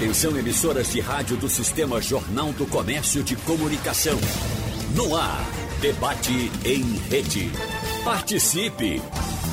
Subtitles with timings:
[0.00, 4.16] Atenção emissoras de rádio do Sistema Jornal do Comércio de Comunicação.
[4.96, 5.44] No ar,
[5.78, 7.50] debate em rede.
[8.02, 9.02] Participe!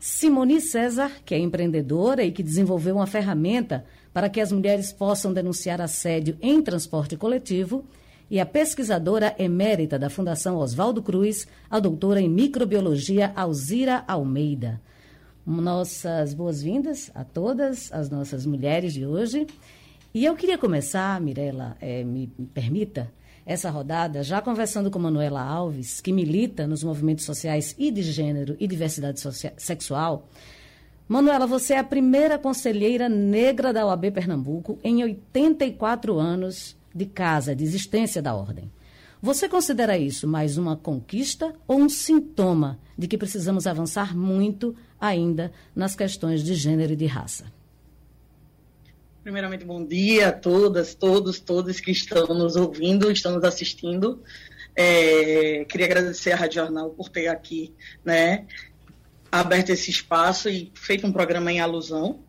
[0.06, 5.32] Simone César, que é empreendedora e que desenvolveu uma ferramenta para que as mulheres possam
[5.32, 7.86] denunciar assédio em transporte coletivo,
[8.30, 14.81] e a pesquisadora emérita da Fundação Oswaldo Cruz, a doutora em microbiologia Alzira Almeida.
[15.48, 19.48] Nossas boas-vindas a todas as nossas mulheres de hoje.
[20.14, 23.09] E eu queria começar, Mirela, é, me permita,
[23.45, 28.55] essa rodada, já conversando com Manuela Alves, que milita nos movimentos sociais e de gênero
[28.59, 29.19] e diversidade
[29.58, 30.27] sexual.
[31.08, 37.55] Manuela, você é a primeira conselheira negra da OAB Pernambuco em 84 anos de casa,
[37.55, 38.72] de existência da ordem.
[39.22, 45.51] Você considera isso mais uma conquista ou um sintoma de que precisamos avançar muito ainda
[45.75, 47.45] nas questões de gênero e de raça?
[49.23, 54.22] Primeiramente, bom dia a todas, todos, todos que estão nos ouvindo, estão nos assistindo.
[54.75, 57.73] É, queria agradecer à Rádio Jornal por ter aqui
[58.03, 58.45] né,
[59.31, 62.19] aberto esse espaço e feito um programa em alusão.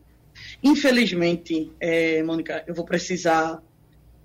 [0.63, 3.61] Infelizmente, é, Mônica, eu vou precisar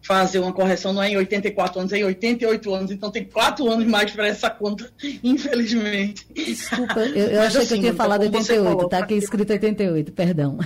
[0.00, 3.69] fazer uma correção, não é em 84 anos, é em 88 anos, então tem quatro
[3.69, 4.88] anos mais para essa conta,
[5.25, 6.25] infelizmente.
[6.32, 10.12] Desculpa, eu, eu achei assim, que eu tinha falado 88, falou, tá aqui escrito 88,
[10.12, 10.56] perdão.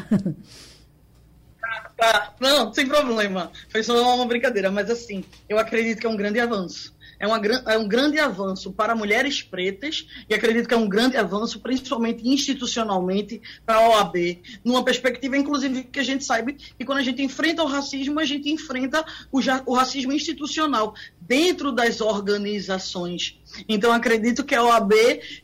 [1.96, 3.50] Tá, não, sem problema.
[3.68, 6.94] Foi só uma brincadeira, mas assim, eu acredito que é um grande avanço.
[7.18, 11.16] É, uma, é um grande avanço para mulheres pretas e acredito que é um grande
[11.16, 16.98] avanço, principalmente institucionalmente, para a OAB, numa perspectiva, inclusive, que a gente saiba que quando
[16.98, 23.38] a gente enfrenta o racismo, a gente enfrenta o, o racismo institucional dentro das organizações.
[23.68, 24.92] Então, acredito que a OAB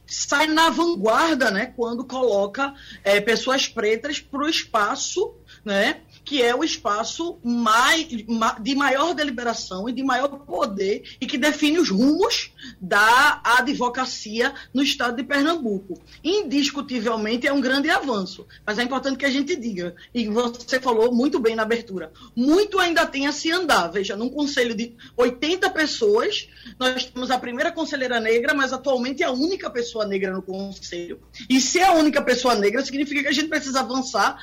[0.05, 2.75] sai na vanguarda né, quando coloca
[3.05, 9.89] é, pessoas pretas para o espaço né, que é o espaço mais, de maior deliberação
[9.89, 16.01] e de maior poder e que define os rumos da advocacia no estado de Pernambuco.
[16.23, 21.13] Indiscutivelmente é um grande avanço, mas é importante que a gente diga, e você falou
[21.13, 23.89] muito bem na abertura, muito ainda tem a se andar.
[23.89, 26.49] Veja, num conselho de 80 pessoas,
[26.79, 31.19] nós temos a primeira conselheira negra, mas atualmente é a única pessoa negra no conselho.
[31.49, 34.39] E se é a única pessoa negra, significa que a gente precisa avançar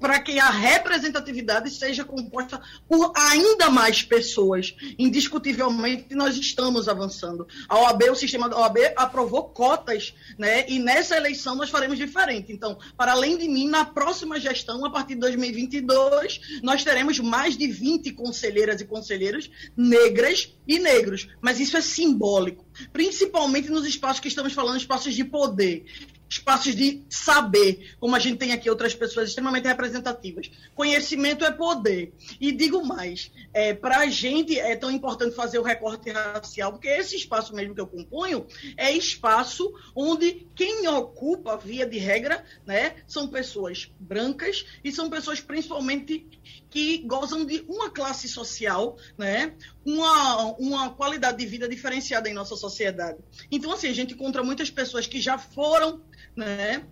[0.00, 1.31] para que a representatividade
[1.70, 4.74] seja composta por ainda mais pessoas.
[4.98, 7.46] Indiscutivelmente, nós estamos avançando.
[7.68, 10.64] A OAB, o sistema da OAB aprovou cotas, né?
[10.68, 12.52] E nessa eleição nós faremos diferente.
[12.52, 17.56] Então, para além de mim, na próxima gestão, a partir de 2022, nós teremos mais
[17.56, 21.28] de 20 conselheiras e conselheiros negras e negros.
[21.40, 25.84] Mas isso é simbólico, principalmente nos espaços que estamos falando, espaços de poder
[26.32, 30.50] espaços de saber, como a gente tem aqui outras pessoas extremamente representativas.
[30.74, 32.14] Conhecimento é poder.
[32.40, 36.88] E digo mais, é, para a gente é tão importante fazer o recorte racial, porque
[36.88, 38.46] esse espaço mesmo que eu componho
[38.76, 45.40] é espaço onde quem ocupa, via de regra, né, são pessoas brancas e são pessoas
[45.40, 46.26] principalmente
[46.70, 49.54] que gozam de uma classe social, né,
[49.84, 53.18] uma, uma qualidade de vida diferenciada em nossa sociedade.
[53.50, 56.00] Então, assim, a gente encontra muitas pessoas que já foram
[56.36, 56.84] né,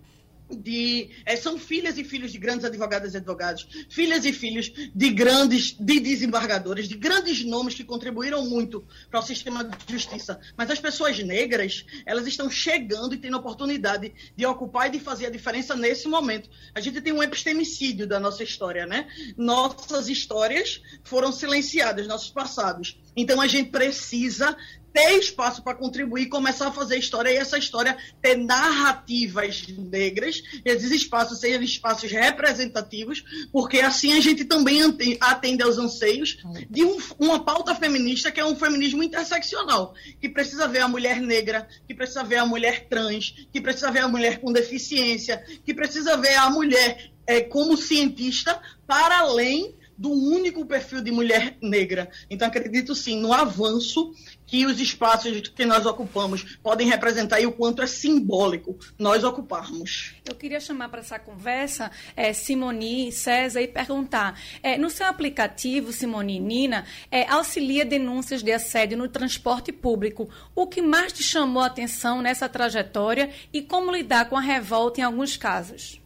[0.55, 5.09] de é, são filhas e filhos de grandes advogadas e advogados, filhas e filhos de
[5.09, 10.39] grandes de desembargadores, de grandes nomes que contribuíram muito para o sistema de justiça.
[10.57, 14.99] Mas as pessoas negras, elas estão chegando e tendo a oportunidade de ocupar e de
[14.99, 16.49] fazer a diferença nesse momento.
[16.73, 19.07] A gente tem um epistemicídio da nossa história, né?
[19.37, 22.99] Nossas histórias foram silenciadas, nossos passados.
[23.15, 24.55] Então a gente precisa
[24.93, 30.91] ter espaço para contribuir, começar a fazer história e essa história ter narrativas negras, esses
[30.91, 34.81] espaços sejam espaços representativos, porque assim a gente também
[35.19, 36.37] atende aos anseios
[36.69, 41.21] de um, uma pauta feminista que é um feminismo interseccional, que precisa ver a mulher
[41.21, 45.73] negra, que precisa ver a mulher trans, que precisa ver a mulher com deficiência, que
[45.73, 52.09] precisa ver a mulher é, como cientista para além do único perfil de mulher negra.
[52.27, 54.11] Então, acredito sim no avanço
[54.51, 60.13] que os espaços que nós ocupamos podem representar e o quanto é simbólico nós ocuparmos.
[60.25, 65.93] Eu queria chamar para essa conversa é, Simoni César e perguntar: é, no seu aplicativo,
[65.93, 70.29] Simoni Nina, é, auxilia denúncias de assédio no transporte público.
[70.53, 74.99] O que mais te chamou a atenção nessa trajetória e como lidar com a revolta
[74.99, 76.00] em alguns casos?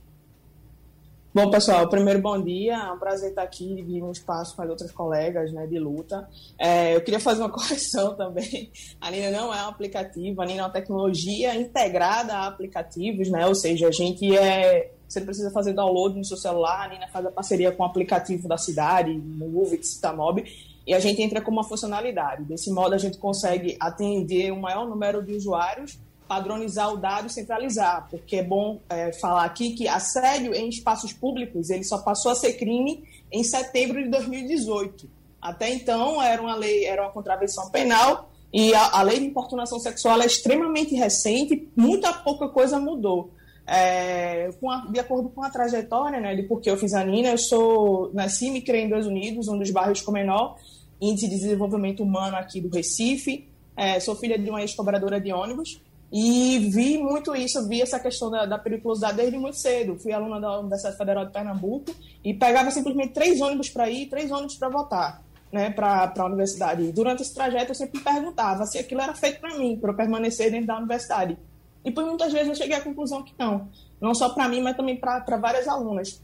[1.36, 2.76] Bom, pessoal, primeiro bom dia.
[2.78, 6.26] É um prazer estar aqui dividir um espaço com as outras colegas né, de luta.
[6.58, 8.72] É, eu queria fazer uma correção também.
[9.02, 13.46] A Nina não é um aplicativo, a Nina é uma tecnologia integrada a aplicativos, né?
[13.48, 14.94] Ou seja, a gente é.
[15.10, 18.48] Você precisa fazer download no seu celular, a Nina faz a parceria com o aplicativo
[18.48, 20.42] da cidade, Movix, Citamob,
[20.88, 22.46] e a gente entra com uma funcionalidade.
[22.46, 27.30] Desse modo, a gente consegue atender o maior número de usuários padronizar o dado e
[27.30, 32.32] centralizar, porque é bom é, falar aqui que assédio em espaços públicos ele só passou
[32.32, 35.10] a ser crime em setembro de 2018.
[35.42, 39.80] Até então era uma lei, era uma contravenção penal e a, a lei de importunação
[39.80, 43.32] sexual é extremamente recente, muita pouca coisa mudou.
[43.68, 47.38] É, a, de acordo com a trajetória, né, de porque eu fiz a Nina, eu
[47.38, 50.58] sou nasci e me criei em Dois Unidos, um dos bairros com menor
[51.02, 53.48] índice de desenvolvimento humano aqui do Recife.
[53.76, 55.82] É, sou filha de uma ex-cobradora de ônibus
[56.18, 60.00] e vi muito isso, vi essa questão da, da, periculosidade desde muito cedo.
[60.00, 64.32] Fui aluna da Universidade Federal de Pernambuco e pegava simplesmente três ônibus para ir, três
[64.32, 65.22] ônibus para votar,
[65.52, 66.84] né, para a universidade.
[66.84, 69.96] E durante esse trajeto eu sempre perguntava se aquilo era feito para mim, para eu
[69.98, 71.38] permanecer dentro da universidade.
[71.84, 73.68] E por muitas vezes eu cheguei à conclusão que não.
[74.00, 76.22] Não só para mim, mas também para várias alunas.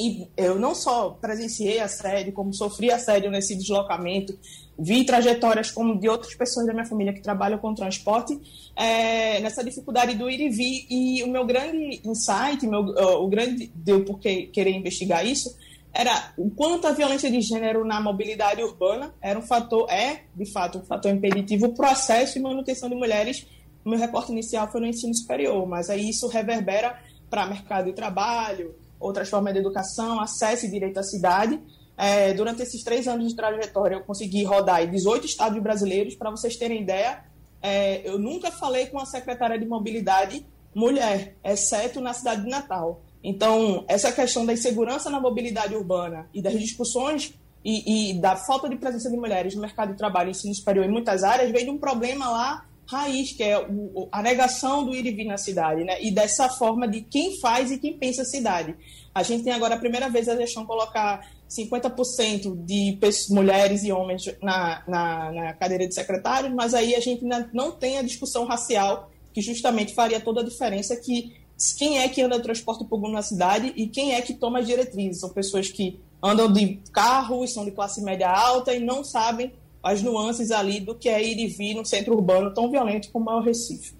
[0.00, 4.38] E eu não só presenciei assédio, como sofri assédio nesse deslocamento,
[4.78, 8.38] vi trajetórias como de outras pessoas da minha família que trabalham com transporte,
[8.74, 10.86] é, nessa dificuldade do ir e vir.
[10.90, 15.56] E o meu grande insight, meu, o grande deu por querer investigar isso,
[15.92, 20.44] era o quanto a violência de gênero na mobilidade urbana era um fator, é, de
[20.52, 23.46] fato, um fator impeditivo, o processo e manutenção de mulheres.
[23.82, 27.00] O meu recorte inicial foi no ensino superior, mas aí isso reverbera
[27.30, 31.58] para mercado de trabalho, outras formas de educação, acesso e direito à cidade.
[31.96, 36.14] É, durante esses três anos de trajetória, eu consegui rodar em 18 estados brasileiros.
[36.14, 37.24] Para vocês terem ideia,
[37.62, 43.00] é, eu nunca falei com a secretária de mobilidade mulher, exceto na cidade de Natal.
[43.24, 47.32] Então, essa questão da insegurança na mobilidade urbana e das discussões
[47.64, 50.90] e, e, da falta de presença de mulheres no mercado de trabalho ensino superior em
[50.90, 55.04] muitas áreas veio de um problema lá raiz, que é o, a negação do ir
[55.06, 56.00] e vir na cidade, né?
[56.00, 58.76] E dessa forma de quem faz e quem pensa a cidade.
[59.12, 62.98] A gente tem agora a primeira vez a gestão colocar 50% de
[63.30, 67.98] mulheres e homens na, na, na, cadeira de secretário, mas aí a gente não tem
[67.98, 71.34] a discussão racial, que justamente faria toda a diferença que
[71.78, 74.66] quem é que anda de transporte público na cidade e quem é que toma as
[74.66, 75.20] diretrizes.
[75.20, 79.52] São pessoas que andam de carro e são de classe média alta e não sabem
[79.82, 83.30] as nuances ali do que é ir e vir no centro urbano tão violento como
[83.30, 83.94] é o Recife.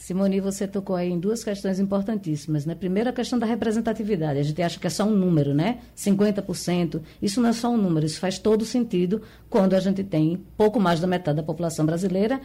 [0.00, 2.74] Simone, você tocou aí em duas questões importantíssimas, né?
[2.74, 4.38] Primeiro, a questão da representatividade.
[4.38, 5.80] A gente acha que é só um número, né?
[5.94, 7.02] 50%.
[7.20, 10.80] Isso não é só um número, isso faz todo sentido quando a gente tem pouco
[10.80, 12.40] mais da metade da população brasileira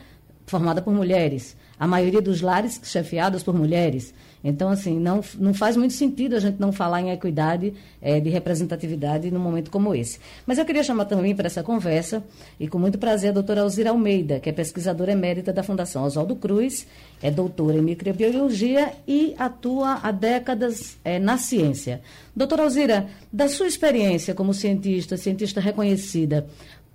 [0.46, 1.56] formada por mulheres.
[1.80, 4.14] A maioria dos lares chefiados por mulheres.
[4.48, 8.30] Então, assim, não, não faz muito sentido a gente não falar em equidade é, de
[8.30, 10.20] representatividade num momento como esse.
[10.46, 12.24] Mas eu queria chamar também para essa conversa,
[12.60, 16.36] e com muito prazer, a doutora Alzira Almeida, que é pesquisadora emérita da Fundação Oswaldo
[16.36, 16.86] Cruz,
[17.24, 22.02] é doutora em microbiologia e atua há décadas é, na ciência.
[22.36, 26.46] Doutora Alzira, da sua experiência como cientista, cientista reconhecida,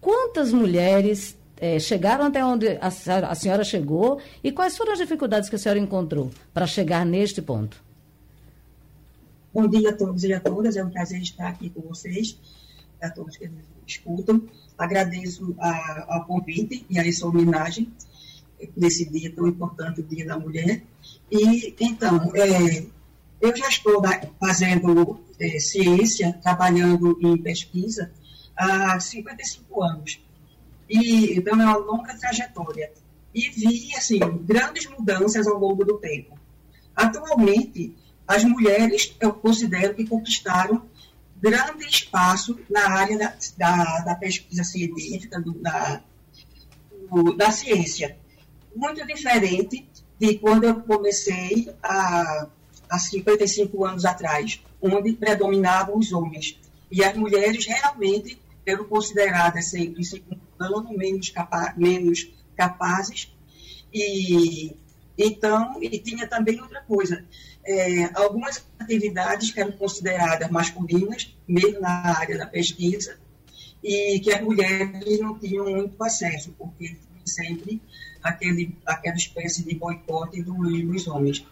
[0.00, 4.98] quantas mulheres é, chegaram até onde a senhora, a senhora chegou e quais foram as
[4.98, 7.84] dificuldades que a senhora encontrou para chegar neste ponto?
[9.52, 12.38] Bom dia a todos e a todas, é um prazer estar aqui com vocês,
[13.02, 14.42] a todos que nos escutam.
[14.78, 17.92] Agradeço a, ao convite e a essa homenagem
[18.74, 20.82] nesse dia tão importante, o Dia da Mulher.
[21.30, 22.86] E, então, é,
[23.40, 24.02] eu já estou
[24.38, 28.10] fazendo é, ciência, trabalhando em pesquisa
[28.56, 30.20] há 55 anos.
[30.90, 32.90] E, então, é uma longa trajetória.
[33.32, 36.36] E vi, assim, grandes mudanças ao longo do tempo.
[36.96, 37.94] Atualmente,
[38.26, 40.82] as mulheres, eu considero que conquistaram
[41.40, 46.02] grande espaço na área da, da, da pesquisa científica, do, da,
[47.08, 48.18] do, da ciência.
[48.74, 52.48] Muito diferente de quando eu comecei há,
[52.88, 56.58] há 55 anos atrás, onde predominavam os homens.
[56.90, 60.49] E as mulheres realmente eram consideradas sempre, em segundo
[60.96, 63.32] menos, capa menos capazes.
[63.92, 64.74] E
[65.22, 67.22] então, e tinha também outra coisa,
[67.64, 73.18] é, algumas atividades que eram consideradas masculinas, mesmo na área da pesquisa,
[73.84, 77.82] e que as mulheres não tinham muito acesso, porque sempre
[78.22, 81.44] aquele, aquela espécie de boicote dos homens.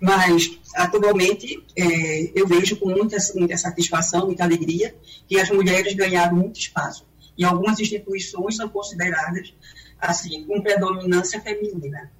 [0.00, 4.94] Mas, atualmente, é, eu vejo com muita, muita satisfação, muita alegria,
[5.28, 7.06] que as mulheres ganharam muito espaço.
[7.36, 9.52] E algumas instituições são consideradas,
[10.00, 12.10] assim, com predominância feminina.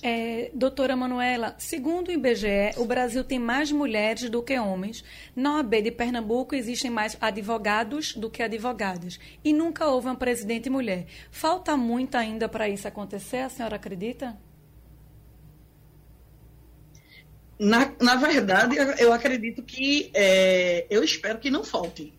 [0.00, 5.04] É, doutora Manuela, segundo o IBGE, o Brasil tem mais mulheres do que homens.
[5.34, 9.18] Na OAB de Pernambuco existem mais advogados do que advogadas.
[9.44, 11.06] E nunca houve uma presidente mulher.
[11.30, 14.38] Falta muito ainda para isso acontecer, a senhora acredita?
[17.58, 22.16] Na, na verdade, eu acredito que, é, eu espero que não falte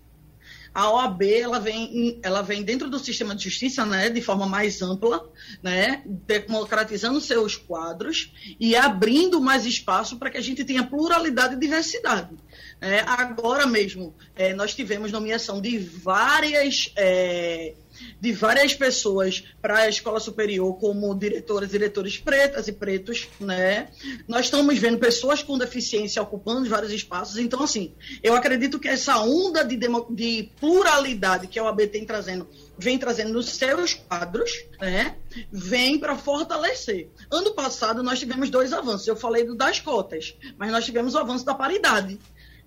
[0.74, 4.82] a OAB ela vem, ela vem dentro do sistema de justiça né, de forma mais
[4.82, 5.28] ampla,
[5.62, 11.60] né, democratizando seus quadros e abrindo mais espaço para que a gente tenha pluralidade e
[11.60, 12.36] diversidade.
[12.82, 16.92] É, agora mesmo, é, nós tivemos nomeação de várias.
[16.96, 17.74] É,
[18.20, 23.90] de várias pessoas para a escola superior, como diretoras diretores pretas e pretos, né?
[24.28, 27.38] Nós estamos vendo pessoas com deficiência ocupando vários espaços.
[27.38, 29.78] Então, assim, eu acredito que essa onda de,
[30.12, 35.16] de pluralidade que a OAB tem trazendo, vem trazendo nos seus quadros, né?
[35.52, 37.10] Vem para fortalecer.
[37.32, 39.08] Ano passado, nós tivemos dois avanços.
[39.08, 42.20] Eu falei do das cotas, mas nós tivemos o avanço da paridade.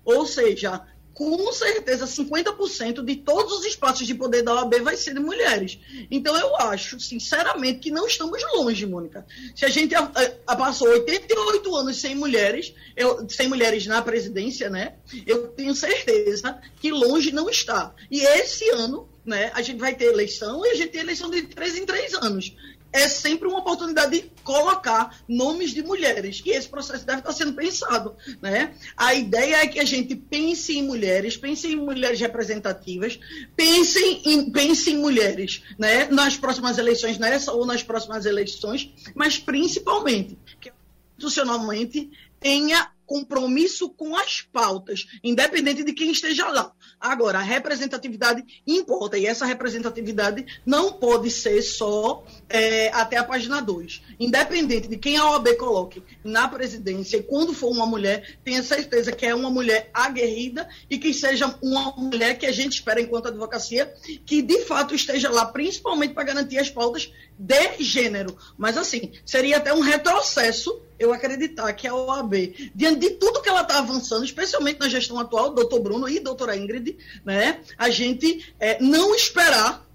[0.05, 0.81] Ou seja,
[1.13, 5.77] com certeza 50% de todos os espaços de poder da OAB vai ser de mulheres.
[6.09, 9.25] Então eu acho, sinceramente, que não estamos longe, Mônica.
[9.55, 10.11] Se a gente a,
[10.47, 14.95] a, passou 88 anos sem mulheres, eu, sem mulheres na presidência, né?
[15.25, 17.93] Eu tenho certeza que longe não está.
[18.09, 21.43] E esse ano, né, a gente vai ter eleição e a gente tem eleição de
[21.43, 22.55] três em três anos
[22.93, 26.41] é sempre uma oportunidade de colocar nomes de mulheres.
[26.45, 28.15] E esse processo deve estar sendo pensado.
[28.41, 28.73] Né?
[28.95, 33.19] A ideia é que a gente pense em mulheres, pense em mulheres representativas,
[33.55, 36.05] pense em, pense em mulheres né?
[36.05, 40.71] nas próximas eleições, nessa ou nas próximas eleições, mas principalmente que
[41.17, 46.71] institucionalmente tenha compromisso com as pautas, independente de quem esteja lá.
[46.99, 53.61] Agora, a representatividade importa, e essa representatividade não pode ser só é, até a página
[53.61, 54.01] 2.
[54.19, 59.11] Independente de quem a OAB coloque na presidência, e quando for uma mulher, tenha certeza
[59.11, 63.27] que é uma mulher aguerrida e que seja uma mulher que a gente espera, enquanto
[63.27, 63.93] advocacia,
[64.25, 68.37] que de fato esteja lá, principalmente para garantir as pautas de gênero.
[68.57, 73.49] Mas, assim, seria até um retrocesso eu acreditar que a OAB, diante de tudo que
[73.49, 78.53] ela está avançando, especialmente na gestão atual, doutor Bruno e doutora Ingrid, né, a gente
[78.59, 79.85] é, não esperar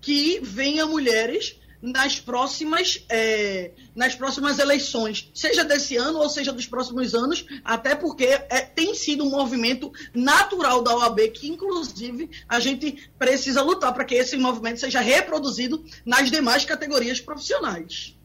[0.00, 6.66] que venha mulheres nas próximas, é, nas próximas eleições, seja desse ano ou seja dos
[6.66, 12.58] próximos anos, até porque é, tem sido um movimento natural da OAB que, inclusive, a
[12.58, 18.16] gente precisa lutar para que esse movimento seja reproduzido nas demais categorias profissionais.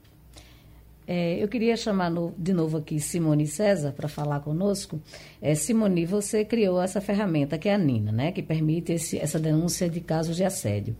[1.07, 5.01] É, eu queria chamar no, de novo aqui Simone César para falar conosco.
[5.41, 9.39] É, Simone, você criou essa ferramenta que é a Nina, né, que permite esse, essa
[9.39, 10.95] denúncia de casos de assédio.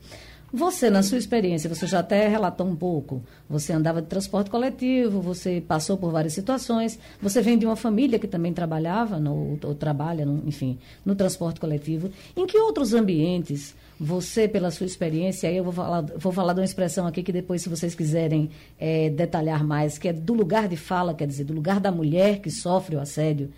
[0.54, 3.24] Você, na sua experiência, você já até relatou um pouco.
[3.50, 7.00] Você andava de transporte coletivo, você passou por várias situações.
[7.22, 11.58] Você vem de uma família que também trabalhava, no, ou trabalha, no, enfim, no transporte
[11.58, 12.12] coletivo.
[12.36, 16.60] Em que outros ambientes você, pela sua experiência, aí eu vou falar, vou falar de
[16.60, 20.68] uma expressão aqui que depois, se vocês quiserem é, detalhar mais, que é do lugar
[20.68, 23.50] de fala, quer dizer, do lugar da mulher que sofre o assédio.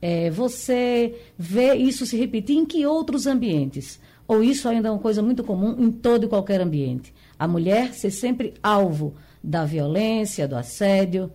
[0.00, 4.00] É, você vê isso se repetir em que outros ambientes?
[4.28, 7.14] Ou isso ainda é uma coisa muito comum em todo e qualquer ambiente?
[7.38, 11.32] A mulher ser sempre alvo da violência, do assédio?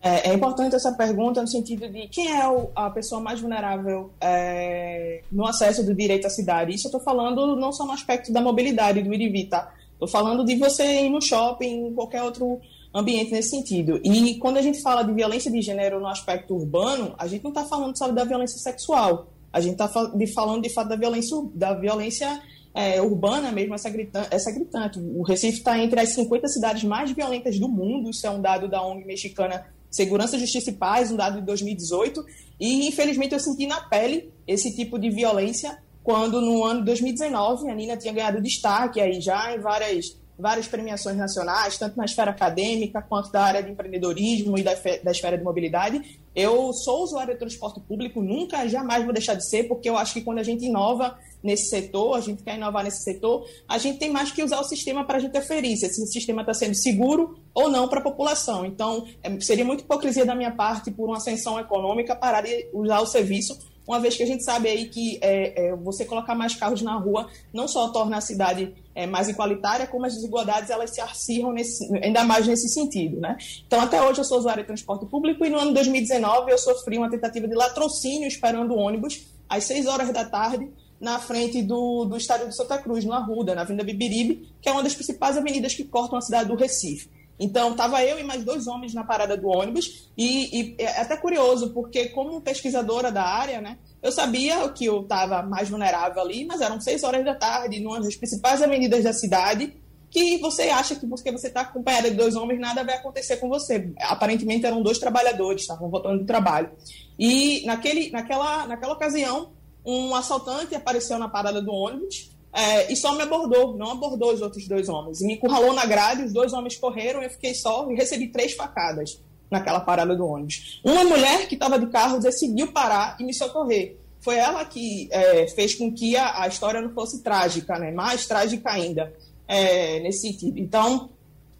[0.00, 4.10] É, é importante essa pergunta no sentido de quem é o, a pessoa mais vulnerável
[4.20, 6.74] é, no acesso do direito à cidade.
[6.74, 9.72] Isso eu estou falando não só no aspecto da mobilidade, do ir tá?
[9.92, 12.60] Estou falando de você ir no shopping, em qualquer outro
[12.94, 14.00] ambiente nesse sentido.
[14.04, 17.50] E quando a gente fala de violência de gênero no aspecto urbano, a gente não
[17.50, 21.74] está falando só da violência sexual, a gente está falando de fato da violência, da
[21.74, 22.42] violência
[22.74, 24.98] é, urbana mesmo, essa, gritante, essa gritante.
[24.98, 28.68] O Recife está entre as 50 cidades mais violentas do mundo, isso é um dado
[28.68, 32.24] da ONG mexicana Segurança, Justiça e Paz, um dado de 2018,
[32.58, 37.70] e infelizmente eu senti na pele esse tipo de violência quando no ano de 2019
[37.70, 42.30] a Nina tinha ganhado destaque aí já em várias várias premiações nacionais, tanto na esfera
[42.30, 46.20] acadêmica quanto da área de empreendedorismo e da, da esfera de mobilidade.
[46.34, 50.14] Eu sou usuário de transporte público, nunca, jamais vou deixar de ser, porque eu acho
[50.14, 53.98] que quando a gente inova nesse setor, a gente quer inovar nesse setor, a gente
[53.98, 56.74] tem mais que usar o sistema para a gente aferir se esse sistema está sendo
[56.74, 58.64] seguro ou não para a população.
[58.66, 63.00] Então, é, seria muito hipocrisia da minha parte, por uma ascensão econômica, parar de usar
[63.00, 66.54] o serviço uma vez que a gente sabe aí que é, é, você colocar mais
[66.54, 70.90] carros na rua não só torna a cidade é, mais igualitária, como as desigualdades elas
[70.90, 73.36] se acirram nesse, ainda mais nesse sentido, né?
[73.66, 76.96] Então, até hoje eu sou usuário de transporte público e no ano 2019 eu sofri
[76.96, 80.68] uma tentativa de latrocínio esperando ônibus às 6 horas da tarde
[81.00, 84.72] na frente do, do estádio de Santa Cruz, no Arruda, na Avenida Bibiribe, que é
[84.72, 87.08] uma das principais avenidas que cortam a cidade do Recife.
[87.38, 91.16] Então, estava eu e mais dois homens na parada do ônibus, e, e, é até
[91.16, 96.44] curioso, porque como pesquisadora da área, né, eu sabia que eu estava mais vulnerável ali,
[96.44, 99.74] mas eram seis horas da tarde, numa das principais avenidas da cidade,
[100.14, 103.48] que você acha que porque você está acompanhada de dois homens, nada vai acontecer com
[103.48, 103.92] você.
[104.00, 106.70] Aparentemente eram dois trabalhadores, estavam voltando do trabalho.
[107.18, 109.50] E naquele, naquela, naquela ocasião,
[109.84, 114.40] um assaltante apareceu na parada do ônibus, é, e só me abordou, não abordou os
[114.40, 115.20] outros dois homens.
[115.20, 118.52] E me encurralou na grade, os dois homens correram, eu fiquei só e recebi três
[118.52, 119.20] facadas
[119.50, 120.80] naquela parada do ônibus.
[120.84, 123.96] Uma mulher que estava de carro decidiu parar e me socorrer.
[124.20, 127.90] Foi ela que é, fez com que a, a, história não fosse trágica, né?
[127.90, 129.12] mais trágica ainda,
[129.48, 130.56] é, nesse sentido.
[130.56, 131.10] Então,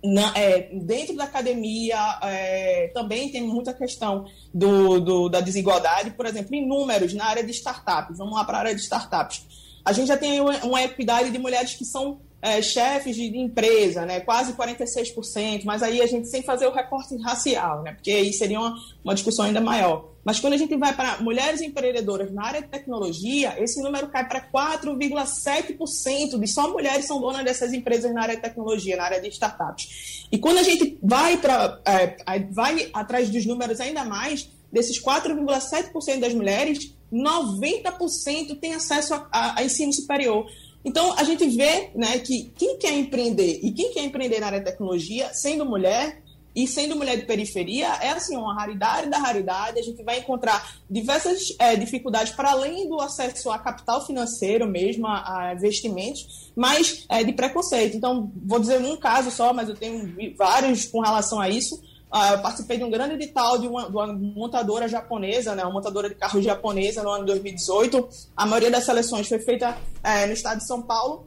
[0.02, 6.24] na, é, dentro da academia é, também tem muita questão do, do, da desigualdade, por
[6.24, 8.16] exemplo, em números na área de startups.
[8.16, 11.74] Vamos lá para a área de startups a gente já tem uma equidade de mulheres
[11.74, 16.66] que são é, chefes de, empresa, né, quase 46%, mas aí a gente sem fazer
[16.66, 20.12] o recorte racial, né, porque aí seria uma, uma discussão ainda maior.
[20.24, 24.26] Mas quando a gente vai para mulheres empreendedoras na área de tecnologia, esse número cai
[24.26, 29.20] para 4,7% de só mulheres são donas dessas empresas na área de tecnologia, na área
[29.20, 30.26] de startups.
[30.32, 32.16] E quando a gente vai, para é,
[32.50, 39.60] vai atrás dos números ainda mais, desses 4,7% das mulheres, 90% tem acesso a, a,
[39.60, 40.44] a, ensino superior.
[40.84, 44.58] Então, a gente vê né, que quem quer empreender e quem quer empreender na área
[44.58, 46.22] de tecnologia, sendo mulher
[46.54, 49.78] e sendo mulher de periferia, é assim, uma raridade da raridade.
[49.78, 55.06] A gente vai encontrar diversas é, dificuldades para além do acesso a capital financeiro mesmo,
[55.06, 57.96] a, a investimentos, mas é, de preconceito.
[57.96, 61.80] Então, vou dizer um caso só, mas eu tenho vários com relação a isso
[62.14, 65.72] Uh, eu participei de um grande edital de uma, de uma, montadora japonesa, né, uma
[65.72, 68.08] montadora de carros japonesa no ano 2018.
[68.36, 71.26] A maioria das seleções foi feita é, no estado de São Paulo.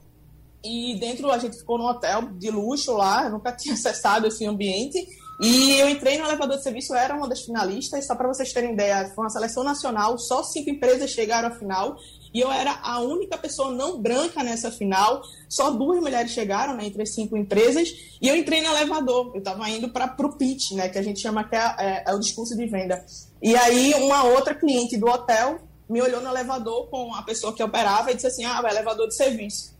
[0.63, 4.45] E dentro a gente ficou num hotel de luxo lá, eu nunca tinha acessado esse
[4.45, 5.05] ambiente.
[5.41, 8.71] E eu entrei no elevador de serviço, era uma das finalistas, só para vocês terem
[8.71, 11.97] ideia, foi uma seleção nacional, só cinco empresas chegaram à final
[12.33, 15.21] e eu era a única pessoa não branca nessa final.
[15.49, 17.89] Só duas mulheres chegaram, né, entre as cinco empresas,
[18.21, 19.31] e eu entrei no elevador.
[19.33, 22.13] Eu estava indo para o pitch, né, que a gente chama que é, é, é
[22.13, 23.03] o discurso de venda.
[23.41, 25.59] E aí uma outra cliente do hotel
[25.89, 29.07] me olhou no elevador com a pessoa que operava e disse assim: ah, é elevador
[29.07, 29.75] de serviço.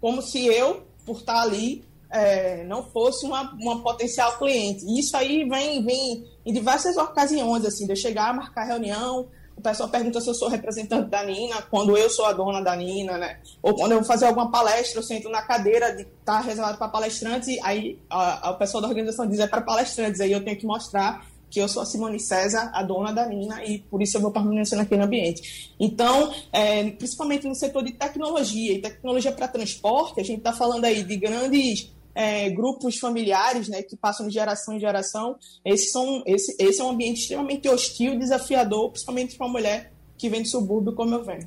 [0.00, 4.84] Como se eu, por estar ali, é, não fosse uma, uma potencial cliente.
[4.86, 9.60] E isso aí vem, vem em diversas ocasiões, assim, de eu chegar marcar reunião, o
[9.60, 13.18] pessoal pergunta se eu sou representante da Nina, quando eu sou a dona da Nina,
[13.18, 13.40] né?
[13.60, 16.78] Ou quando eu vou fazer alguma palestra, eu sento na cadeira de estar tá reservado
[16.78, 20.44] para palestrantes, aí a, a, o pessoal da organização diz é para palestrantes, aí eu
[20.44, 24.00] tenho que mostrar que eu sou a Simone César, a dona da Nina, e por
[24.00, 25.74] isso eu vou permanecer naquele ambiente.
[25.80, 30.84] Então, é, principalmente no setor de tecnologia, e tecnologia para transporte, a gente está falando
[30.84, 36.20] aí de grandes é, grupos familiares, né, que passam de geração em geração, esse, são,
[36.26, 40.48] esse, esse é um ambiente extremamente hostil, desafiador, principalmente para uma mulher que vem do
[40.48, 41.46] subúrbio como eu venho.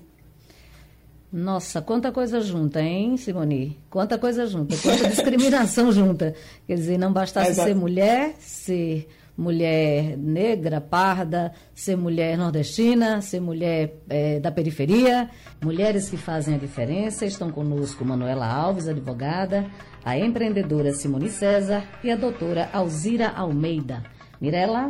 [1.29, 3.77] Nossa, quanta coisa junta, hein, Simone?
[3.89, 6.33] Quanta coisa junta, quanta discriminação junta.
[6.65, 13.97] Quer dizer, não bastasse ser mulher, ser mulher negra, parda, ser mulher nordestina, ser mulher
[14.09, 15.29] é, da periferia,
[15.61, 17.25] mulheres que fazem a diferença.
[17.25, 19.69] Estão conosco Manuela Alves, advogada,
[20.03, 24.03] a empreendedora Simone César e a doutora Alzira Almeida.
[24.39, 24.89] Mirela?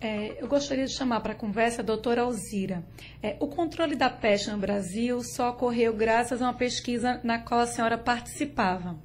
[0.00, 2.84] É, eu gostaria de chamar para a conversa a doutora Alzira.
[3.22, 7.60] É, o controle da peste no Brasil só ocorreu graças a uma pesquisa na qual
[7.60, 8.96] a senhora participava.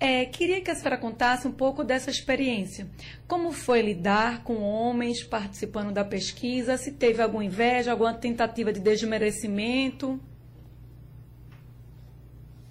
[0.00, 2.88] É, queria que a senhora contasse um pouco dessa experiência.
[3.28, 6.76] Como foi lidar com homens participando da pesquisa?
[6.76, 10.20] Se teve alguma inveja, alguma tentativa de desmerecimento?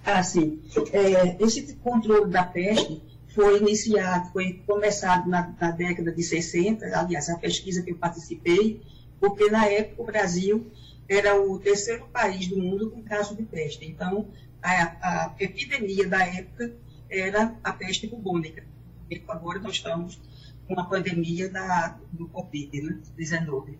[0.05, 0.61] Ah, sim.
[0.91, 3.01] É, esse controle da peste
[3.33, 8.81] foi iniciado, foi começado na, na, década de 60, aliás, a pesquisa que eu participei,
[9.19, 10.71] porque na época o Brasil
[11.07, 13.85] era o terceiro país do mundo com caso de peste.
[13.85, 14.27] Então,
[14.61, 16.73] a, a epidemia da época
[17.09, 18.63] era a peste bubônica.
[19.09, 20.19] E agora nós estamos
[20.67, 23.67] com a pandemia da, do Covid-19.
[23.67, 23.75] Né,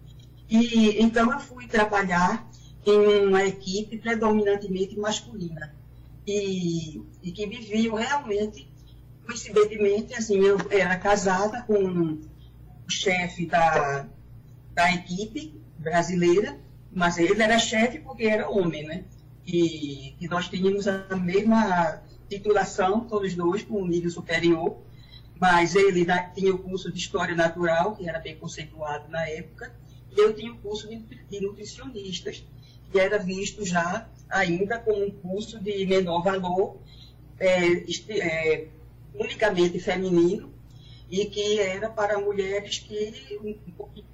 [0.49, 2.47] e, então, eu fui trabalhar
[2.85, 5.73] em uma equipe predominantemente masculina
[6.25, 8.67] e, e que viviam realmente,
[9.25, 14.07] coincidentemente, assim, eu era casada com o chefe da,
[14.73, 16.57] da equipe brasileira,
[16.91, 19.03] mas ele era chefe porque era homem, né?
[19.45, 24.77] E, e nós tínhamos a mesma titulação, todos dois, com um nível superior,
[25.39, 29.73] mas ele tinha o curso de História Natural, que era bem conceituado na época,
[30.15, 32.45] e eu tinha o curso de, de nutricionistas,
[32.91, 36.77] que era visto já ainda como um curso de menor valor,
[37.39, 38.67] é, é,
[39.13, 40.53] unicamente feminino,
[41.09, 44.05] e que era para mulheres que um pouquinho,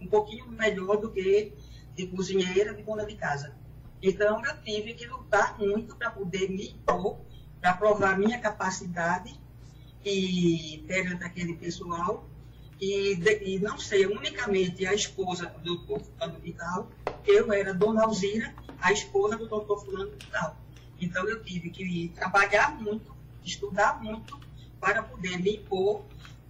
[0.00, 1.52] um pouquinho melhor do que
[1.94, 3.54] de cozinheira, de dona de casa.
[4.02, 7.20] Então, eu tive que lutar muito para poder me impor,
[7.60, 9.40] para provar minha capacidade
[10.04, 12.28] e perante aquele pessoal,
[12.80, 16.90] e, de, e não ser unicamente a esposa do doutor fulano de tal,
[17.24, 20.56] eu era Dona Alzira, a esposa do doutor fulano de tal.
[21.00, 23.14] Então, eu tive que trabalhar muito,
[23.44, 24.38] estudar muito,
[24.80, 26.04] para poder me impor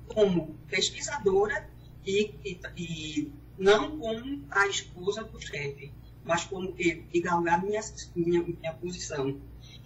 [0.08, 1.68] como pesquisadora
[2.06, 5.92] e, e, e não como a esposa do chefe,
[6.24, 7.80] mas como eu, e galgar minha,
[8.16, 9.38] minha, minha posição.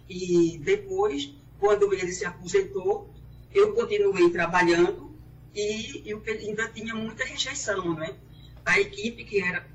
[0.08, 3.12] E depois, quando ele se aposentou,
[3.52, 5.16] eu continuei trabalhando
[5.54, 8.14] e eu ainda tinha muita rejeição, né?
[8.64, 9.66] A equipe, que era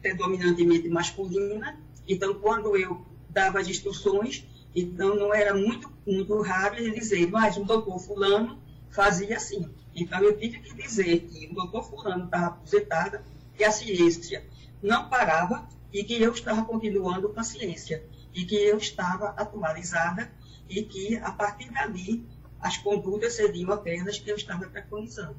[0.00, 1.80] predominantemente masculina,
[2.12, 7.56] então quando eu dava as instruções, então não era muito, muito raro ele dizer, mas
[7.56, 9.68] o doutor fulano fazia assim.
[9.94, 13.20] Então eu tive que dizer que o doutor fulano estava aposentado,
[13.56, 14.44] que a ciência
[14.82, 20.30] não parava e que eu estava continuando com a ciência e que eu estava atualizada
[20.68, 22.24] e que a partir dali
[22.60, 25.36] as condutas seriam apenas que eu estava preconizando.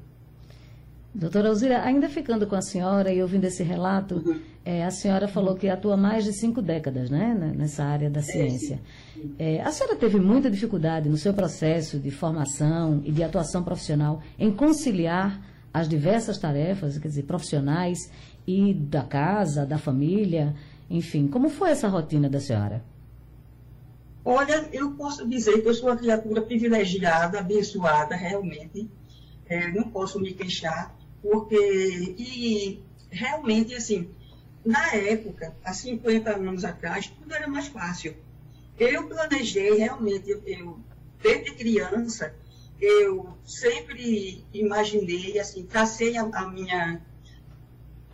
[1.14, 4.40] Doutora Alzira, ainda ficando com a senhora e ouvindo esse relato, uhum.
[4.64, 8.80] é, a senhora falou que atua mais de cinco décadas né, nessa área da ciência.
[9.38, 14.22] É, a senhora teve muita dificuldade no seu processo de formação e de atuação profissional
[14.38, 15.38] em conciliar
[15.72, 18.10] as diversas tarefas, quer dizer, profissionais
[18.46, 20.54] e da casa, da família,
[20.88, 21.28] enfim.
[21.28, 22.82] Como foi essa rotina da senhora?
[24.24, 28.88] Olha, eu posso dizer que eu sou uma criatura privilegiada, abençoada, realmente.
[29.46, 31.56] É, não posso me queixar, porque,
[32.18, 34.10] e realmente, assim,
[34.64, 38.16] na época, há 50 anos atrás, tudo era mais fácil.
[38.78, 40.80] Eu planejei realmente, eu,
[41.22, 42.34] desde criança,
[42.80, 47.00] eu sempre imaginei, assim, tracei a, a minha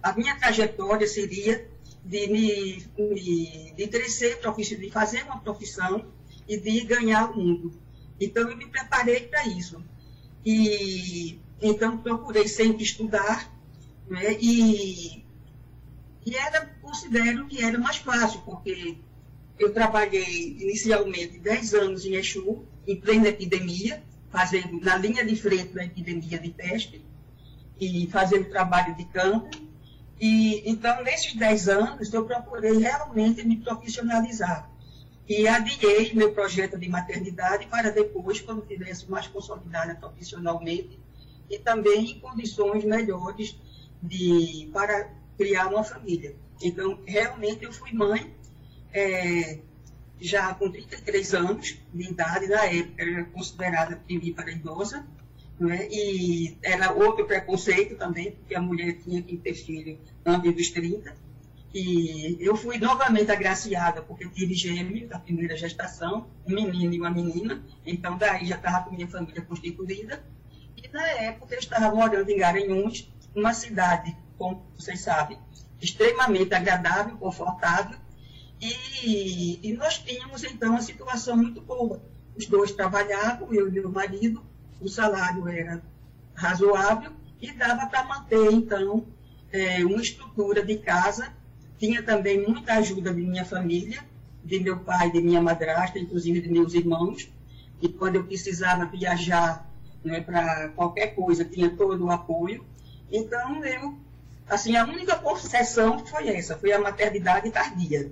[0.03, 1.68] a minha trajetória seria
[2.05, 6.07] de me, me de crescer, de fazer uma profissão
[6.49, 7.73] e de ganhar o mundo.
[8.21, 9.83] Então eu me preparei para isso.
[10.44, 13.53] E então procurei sempre estudar,
[14.09, 14.37] né?
[14.40, 15.25] E,
[16.25, 18.97] e era considero que era mais fácil, porque
[19.59, 25.75] eu trabalhei inicialmente 10 anos em Exu, em plena epidemia, fazendo na linha de frente
[25.75, 27.05] da epidemia de peste,
[27.81, 29.49] e fazendo trabalho de campo.
[30.21, 34.68] E, então, nesses 10 anos, eu procurei realmente me profissionalizar.
[35.29, 40.99] E adiei meu projeto de maternidade para depois, quando tivesse mais consolidada profissionalmente,
[41.50, 43.56] e também em condições melhores
[44.02, 46.34] de, para criar uma família.
[46.62, 48.32] Então, realmente, eu fui mãe
[48.92, 49.58] é,
[50.20, 54.02] já com 33 anos de idade, na época era considerada
[54.34, 55.06] para idosa,
[55.58, 55.88] né?
[55.90, 61.14] e era outro preconceito também, porque a mulher tinha que ter filho antes dos 30.
[61.74, 67.11] E eu fui novamente agraciada, porque tive gêmeos da primeira gestação, um menino e uma
[67.11, 70.24] menina, então daí já estava com minha família constituída.
[70.92, 75.38] Na época eu estava morando em Garanhuns, uma cidade, como vocês sabem,
[75.81, 77.98] extremamente agradável, confortável,
[78.61, 82.03] e, e, nós tínhamos, então, uma situação muito boa.
[82.37, 84.42] Os dois trabalhavam, eu e meu marido,
[84.81, 85.81] o salário era
[86.35, 89.07] razoável e dava para manter, então,
[89.53, 91.33] é, uma estrutura de casa.
[91.79, 94.05] Tinha também muita ajuda de minha família,
[94.44, 97.31] de meu pai, de minha madrasta, inclusive de meus irmãos.
[97.81, 99.67] e quando eu precisava viajar
[100.04, 102.64] né, para qualquer coisa, tinha todo o apoio.
[103.11, 103.96] Então, eu,
[104.48, 108.11] assim, a única concessão foi essa, foi a maternidade tardia.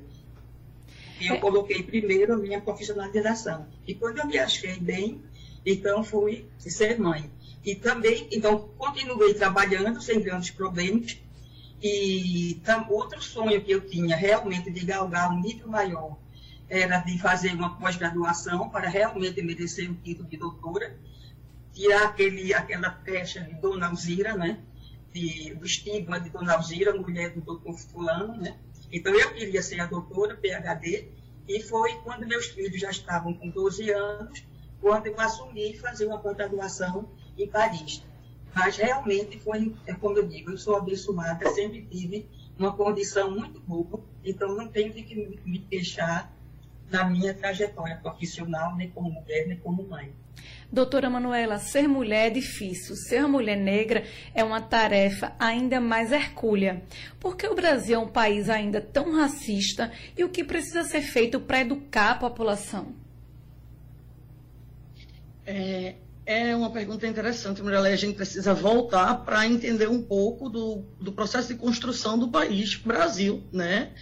[1.21, 1.39] Eu é.
[1.39, 3.67] coloquei primeiro a minha profissionalização.
[3.87, 5.23] E quando eu me achei bem,
[5.65, 7.31] então fui ser mãe.
[7.65, 11.19] E também, então, continuei trabalhando sem grandes problemas.
[11.83, 16.17] E tam, outro sonho que eu tinha realmente de galgar um nível maior
[16.69, 20.97] era de fazer uma pós-graduação para realmente merecer o título de doutora,
[21.77, 24.59] tirar aquele, aquela pecha de Dona Alzira, né?
[25.13, 28.57] De, do estigma de Dona Alzira, mulher do doutor fulano, né?
[28.91, 31.09] Então eu queria ser a doutora, PhD,
[31.47, 34.43] e foi quando meus filhos já estavam com 12 anos,
[34.81, 38.03] quando eu assumi fazer uma pós-graduação em Paris.
[38.55, 42.27] Mas realmente foi, é como eu digo, eu sou abençoada, sempre tive
[42.59, 46.33] uma condição muito boa, então não tenho de que me queixar
[46.91, 50.15] na minha trajetória profissional, nem como mulher, nem como mãe.
[50.71, 52.97] Doutora Manuela, ser mulher é difícil.
[52.97, 56.83] Ser mulher negra é uma tarefa ainda mais hercúlea.
[57.21, 61.03] Por que o Brasil é um país ainda tão racista e o que precisa ser
[61.03, 62.95] feito para educar a população?
[65.47, 65.95] É,
[66.27, 67.89] é uma pergunta interessante, Mirella.
[67.89, 72.75] A gente precisa voltar para entender um pouco do, do processo de construção do país,
[72.75, 73.93] Brasil, né?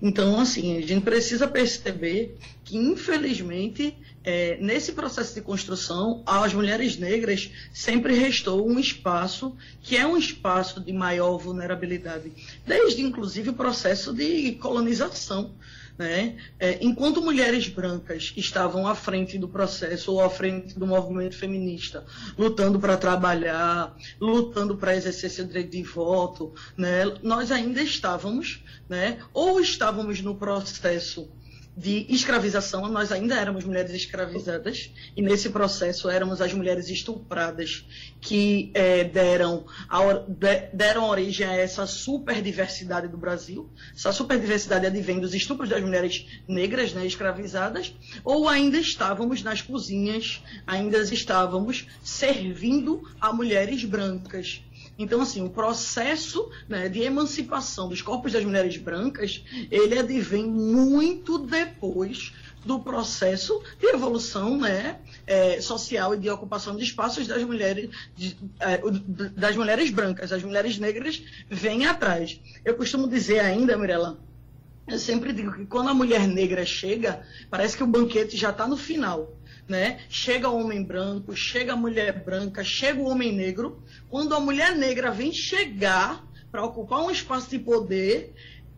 [0.00, 6.96] Então, assim, a gente precisa perceber que, infelizmente, é, nesse processo de construção, às mulheres
[6.96, 12.32] negras sempre restou um espaço que é um espaço de maior vulnerabilidade,
[12.66, 15.54] desde, inclusive, o processo de colonização.
[15.96, 16.36] Né?
[16.58, 22.04] É, enquanto mulheres brancas estavam à frente do processo ou à frente do movimento feminista,
[22.36, 27.04] lutando para trabalhar, lutando para exercer seu direito de voto, né?
[27.22, 29.18] nós ainda estávamos, né?
[29.32, 31.30] ou estávamos no processo
[31.76, 37.84] de escravização, nós ainda éramos mulheres escravizadas, e nesse processo éramos as mulheres estupradas
[38.20, 43.68] que é, deram, a, de, deram origem a essa superdiversidade do Brasil.
[43.94, 47.92] Essa superdiversidade advém dos estupros das mulheres negras né, escravizadas,
[48.24, 54.62] ou ainda estávamos nas cozinhas, ainda estávamos servindo a mulheres brancas.
[54.98, 61.38] Então, assim, o processo né, de emancipação dos corpos das mulheres brancas, ele advém muito
[61.38, 62.32] depois
[62.64, 68.36] do processo de evolução né, é, social e de ocupação de espaços das mulheres, de,
[68.60, 68.80] é,
[69.36, 70.32] das mulheres brancas.
[70.32, 72.40] As mulheres negras vêm atrás.
[72.64, 74.18] Eu costumo dizer ainda, Mirella,
[74.86, 78.66] eu sempre digo que quando a mulher negra chega, parece que o banquete já está
[78.66, 79.32] no final
[79.68, 80.00] né?
[80.08, 83.82] Chega o homem branco, chega a mulher branca, chega o homem negro.
[84.08, 88.32] Quando a mulher negra vem chegar para ocupar um espaço de poder,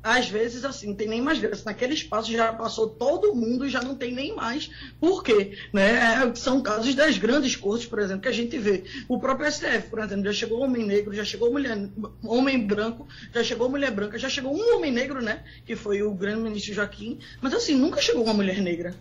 [0.07, 1.65] às vezes, assim, não tem nem mais graça.
[1.67, 4.71] Naquele espaço já passou todo mundo já não tem nem mais.
[5.01, 5.59] Por quê?
[5.73, 5.95] Né?
[5.97, 8.85] É, são casos das grandes cortes, por exemplo, que a gente vê.
[9.09, 11.77] O próprio STF, por exemplo, já chegou homem negro, já chegou mulher,
[12.23, 15.43] homem branco, já chegou mulher branca, já chegou um homem negro, né?
[15.67, 17.19] Que foi o grande ministro Joaquim.
[17.41, 18.95] Mas, assim, nunca chegou uma mulher negra.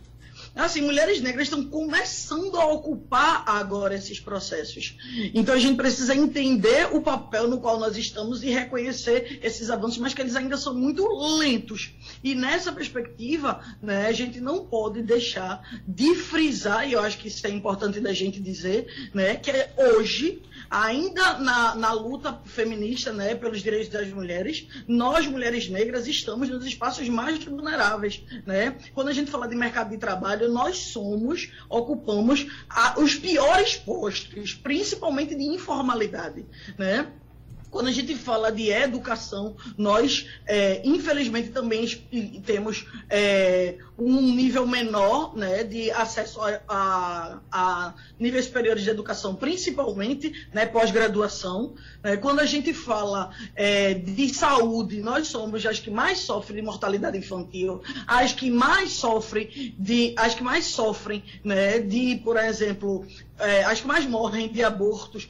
[0.56, 4.98] Assim, mulheres negras estão começando a ocupar agora esses processos.
[5.34, 9.98] Então a gente precisa entender o papel no qual nós estamos e reconhecer esses avanços,
[9.98, 11.06] mas que eles ainda são muito
[11.38, 11.92] lentos.
[12.24, 17.28] E nessa perspectiva, né, a gente não pode deixar de frisar, e eu acho que
[17.28, 23.12] isso é importante da gente dizer, né, que é hoje ainda na, na luta feminista
[23.12, 28.24] né, pelos direitos das mulheres, nós, mulheres negras, estamos nos espaços mais vulneráveis.
[28.46, 28.76] Né?
[28.94, 34.54] Quando a gente fala de mercado de trabalho, nós somos, ocupamos a, os piores postos,
[34.54, 36.46] principalmente de informalidade.
[36.78, 37.08] Né?
[37.76, 41.86] Quando a gente fala de educação, nós, é, infelizmente, também
[42.46, 49.36] temos é, um nível menor né, de acesso a, a, a, níveis superiores de educação,
[49.36, 51.76] principalmente né, pós-graduação.
[52.04, 52.18] Né?
[52.18, 57.18] Quando a gente fala é, de saúde, nós somos as que mais sofrem de mortalidade
[57.18, 63.06] infantil, as que mais sofrem de, as que mais sofrem né, de, por exemplo,
[63.40, 65.28] é, as que mais morrem de abortos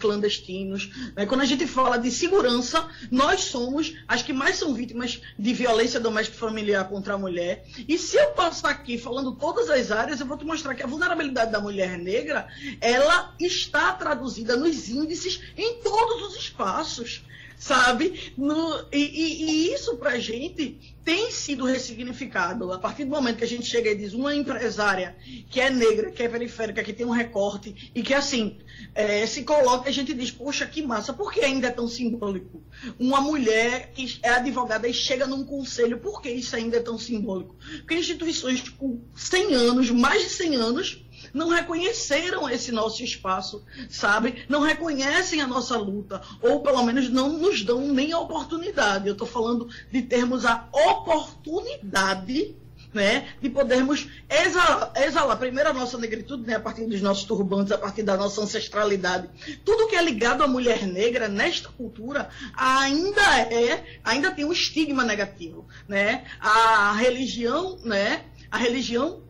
[0.00, 0.90] clandestinos.
[1.16, 1.26] Né?
[1.26, 6.00] Quando a gente fala de segurança, nós somos as que mais são vítimas de violência
[6.00, 7.64] doméstica familiar contra a mulher.
[7.88, 10.86] E se eu passar aqui falando todas as áreas, eu vou te mostrar que a
[10.86, 12.46] vulnerabilidade da mulher negra,
[12.82, 17.24] ela está traduzida nos índices em todos os espaços
[17.58, 18.32] sabe?
[18.36, 22.72] No, e, e, e, isso para a gente tem sido ressignificado.
[22.72, 25.16] A partir do momento que a gente chega e diz uma empresária
[25.50, 28.58] que é negra, que é periférica, que tem um recorte e que, assim,
[28.94, 32.62] é, se coloca, a gente diz, poxa, que massa, por que ainda é tão simbólico?
[32.98, 36.98] Uma mulher que é advogada e chega num conselho, por que isso ainda é tão
[36.98, 37.56] simbólico?
[37.78, 41.07] Porque instituições com 100 anos, mais de 100 anos,
[41.38, 44.44] não reconheceram esse nosso espaço, sabe?
[44.48, 49.06] Não reconhecem a nossa luta, ou pelo menos não nos dão nem a oportunidade.
[49.06, 52.56] Eu estou falando de termos a oportunidade
[52.92, 57.70] né, de podermos exalar, exalar primeiro a nossa negritude, né, a partir dos nossos turbantes,
[57.70, 59.28] a partir da nossa ancestralidade.
[59.64, 65.04] Tudo que é ligado à mulher negra nesta cultura ainda é, ainda tem um estigma
[65.04, 66.24] negativo, né?
[66.40, 69.22] A religião, né, a religião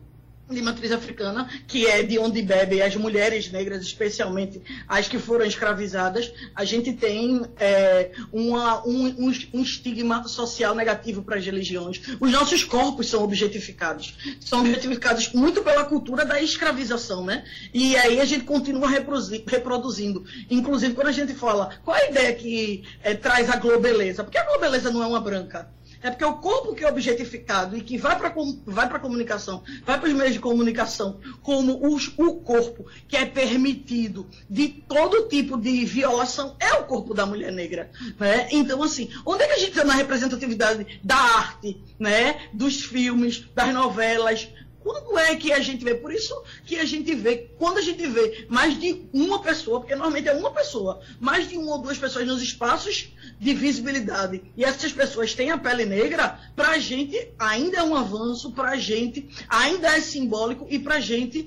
[0.49, 5.45] de matriz africana, que é de onde bebem as mulheres negras, especialmente as que foram
[5.45, 12.01] escravizadas, a gente tem é, uma, um, um, estigma social negativo para as religiões.
[12.19, 14.15] Os nossos corpos são objetificados.
[14.39, 17.43] São objetificados muito pela cultura da escravização, né?
[17.73, 20.25] E aí a gente continua reproduzindo.
[20.49, 24.23] Inclusive, quando a gente fala, qual a ideia que é, traz a globeleza?
[24.23, 25.69] Porque a globeleza não é uma branca.
[26.01, 28.33] É porque o corpo que é objetificado e que vai para
[28.65, 33.25] vai a comunicação, vai para os meios de comunicação, como os, o corpo que é
[33.25, 37.91] permitido de todo tipo de violação, é o corpo da mulher negra.
[38.19, 38.47] Né?
[38.51, 42.49] Então, assim, onde é que a gente está na representatividade da arte, né?
[42.53, 44.49] dos filmes, das novelas,
[44.89, 45.93] quando é que a gente vê?
[45.93, 49.93] Por isso que a gente vê, quando a gente vê mais de uma pessoa, porque
[49.93, 54.65] normalmente é uma pessoa, mais de uma ou duas pessoas nos espaços de visibilidade, e
[54.65, 58.77] essas pessoas têm a pele negra, para a gente ainda é um avanço, para a
[58.77, 61.45] gente ainda é simbólico e para a gente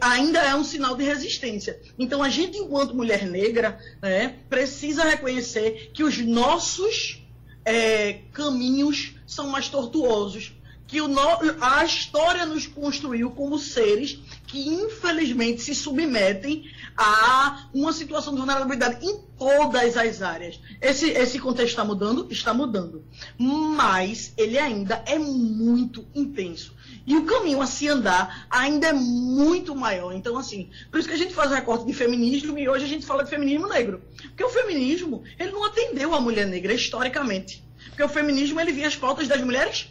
[0.00, 1.80] ainda é um sinal de resistência.
[1.98, 7.20] Então a gente, enquanto mulher negra, né, precisa reconhecer que os nossos
[7.64, 10.52] é, caminhos são mais tortuosos
[10.94, 11.20] que o no,
[11.60, 19.04] a história nos construiu como seres que infelizmente se submetem a uma situação de vulnerabilidade
[19.04, 20.60] em todas as áreas.
[20.80, 22.28] Esse, esse contexto está mudando?
[22.30, 23.04] Está mudando.
[23.36, 26.72] Mas ele ainda é muito intenso.
[27.04, 30.12] E o caminho a se andar ainda é muito maior.
[30.12, 32.88] Então, assim, por isso que a gente faz o recorte de feminismo e hoje a
[32.88, 34.00] gente fala de feminismo negro.
[34.28, 37.64] Porque o feminismo, ele não atendeu a mulher negra historicamente.
[37.88, 39.88] Porque o feminismo, ele via as pautas das mulheres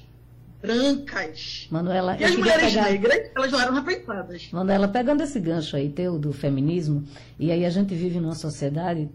[0.63, 1.67] brancas.
[1.69, 2.89] Manuela, e as mulheres pegar...
[2.89, 4.49] negras, elas não eram respeitadas.
[4.53, 7.03] Manuela, pegando esse gancho aí teu do feminismo,
[7.37, 9.09] e aí a gente vive numa sociedade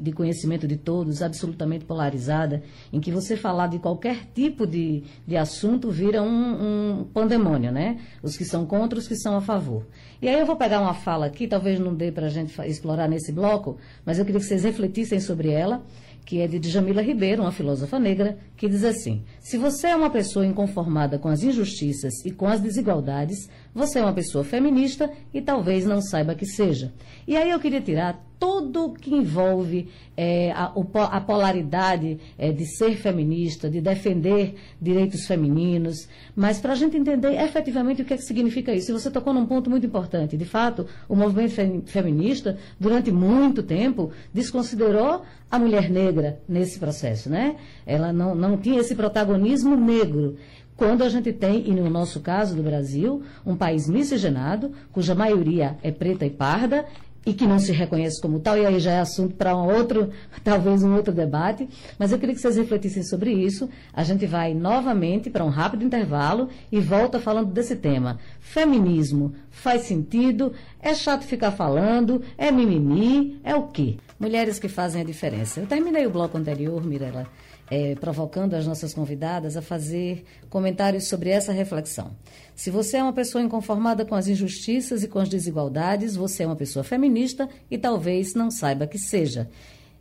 [0.00, 2.62] de conhecimento de todos absolutamente polarizada,
[2.92, 7.98] em que você falar de qualquer tipo de, de assunto vira um, um pandemônio, né?
[8.22, 9.84] Os que são contra, os que são a favor.
[10.20, 13.08] E aí eu vou pegar uma fala aqui, talvez não dê para a gente explorar
[13.08, 15.82] nesse bloco, mas eu queria que vocês refletissem sobre ela
[16.24, 20.10] que é de Djamila Ribeiro, uma filósofa negra, que diz assim: Se você é uma
[20.10, 25.40] pessoa inconformada com as injustiças e com as desigualdades, você é uma pessoa feminista e
[25.40, 26.92] talvez não saiba que seja.
[27.26, 30.72] E aí eu queria tirar tudo que envolve é, a,
[31.12, 37.40] a, polaridade é, de ser feminista, de defender direitos femininos, mas para a gente entender
[37.40, 38.90] efetivamente o que, é que significa isso.
[38.90, 40.36] E você tocou num ponto muito importante.
[40.36, 41.52] De fato, o movimento
[41.86, 47.56] feminista, durante muito tempo, desconsiderou a mulher negra nesse processo, né?
[47.84, 50.38] Ela não, não tinha esse protagonismo negro
[50.74, 55.76] quando a gente tem, e no nosso caso do Brasil, um país miscigenado, cuja maioria
[55.82, 56.86] é preta e parda,
[57.24, 60.10] e que não se reconhece como tal, e aí já é assunto para um outro,
[60.42, 63.68] talvez um outro debate, mas eu queria que vocês refletissem sobre isso.
[63.92, 68.18] A gente vai novamente para um rápido intervalo e volta falando desse tema.
[68.40, 70.52] Feminismo faz sentido?
[70.80, 72.22] É chato ficar falando?
[72.36, 73.40] É mimimi?
[73.44, 73.96] É o quê?
[74.18, 75.60] Mulheres que fazem a diferença.
[75.60, 77.26] Eu terminei o bloco anterior, Mirella,
[77.72, 82.10] é, provocando as nossas convidadas a fazer comentários sobre essa reflexão.
[82.54, 86.46] Se você é uma pessoa inconformada com as injustiças e com as desigualdades, você é
[86.46, 89.48] uma pessoa feminista e talvez não saiba que seja.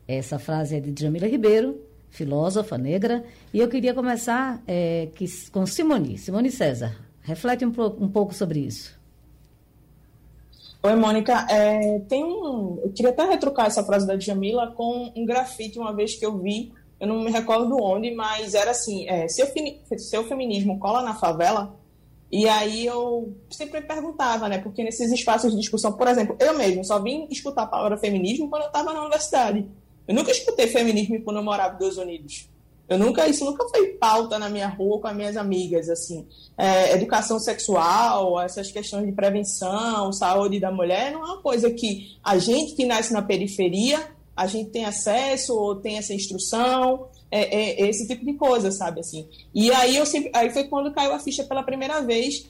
[0.06, 1.80] Essa frase é de Jamila Ribeiro,
[2.10, 6.18] filósofa negra, e eu queria começar é, que, com Simone.
[6.18, 9.00] Simone César, reflete um, um pouco sobre isso.
[10.84, 11.48] Oi, Mônica.
[11.50, 15.96] É, tem um, eu queria até retrucar essa frase da Jamila com um grafite uma
[15.96, 19.48] vez que eu vi eu não me recordo onde, mas era assim, é, seu,
[19.98, 21.76] seu feminismo cola na favela?
[22.32, 24.60] E aí eu sempre perguntava, né?
[24.60, 28.48] Porque nesses espaços de discussão, por exemplo, eu mesmo só vim escutar a palavra feminismo
[28.52, 29.66] quando eu estava na universidade.
[30.08, 32.48] Eu nunca escutei feminismo quando eu morava nos Estados Unidos.
[32.88, 36.28] Eu nunca, isso nunca foi pauta na minha rua com as minhas amigas, assim.
[36.56, 42.16] É, educação sexual, essas questões de prevenção, saúde da mulher, não é uma coisa que
[42.24, 47.82] a gente que nasce na periferia a gente tem acesso ou tem essa instrução, é,
[47.82, 49.28] é, esse tipo de coisa, sabe assim.
[49.54, 52.50] E aí eu sempre, aí foi quando caiu a ficha pela primeira vez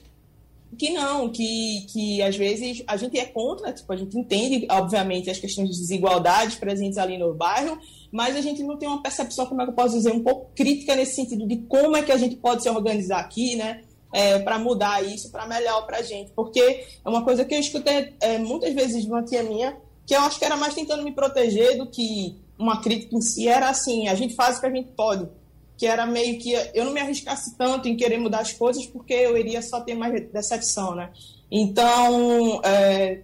[0.78, 5.28] que não, que, que às vezes a gente é contra, tipo, a gente entende, obviamente,
[5.28, 7.78] as questões de desigualdades presentes ali no bairro,
[8.10, 10.50] mas a gente não tem uma percepção, como é que eu posso dizer, um pouco
[10.54, 13.82] crítica nesse sentido de como é que a gente pode se organizar aqui, né?
[14.12, 16.30] é, para mudar isso, para melhor para a gente.
[16.32, 19.76] Porque é uma coisa que eu escutei é, muitas vezes de uma tia minha,
[20.06, 23.48] que eu acho que era mais tentando me proteger do que uma crítica em si,
[23.48, 25.28] era assim, a gente faz o que a gente pode.
[25.76, 29.12] Que era meio que eu não me arriscasse tanto em querer mudar as coisas, porque
[29.12, 31.10] eu iria só ter mais decepção, né?
[31.50, 33.22] Então, é,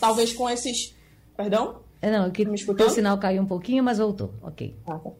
[0.00, 0.94] talvez com esses.
[1.36, 1.80] Perdão?
[2.02, 4.32] É, não, que o sinal caiu um pouquinho, mas voltou.
[4.42, 4.74] Ok.
[4.86, 5.10] Ah, tá.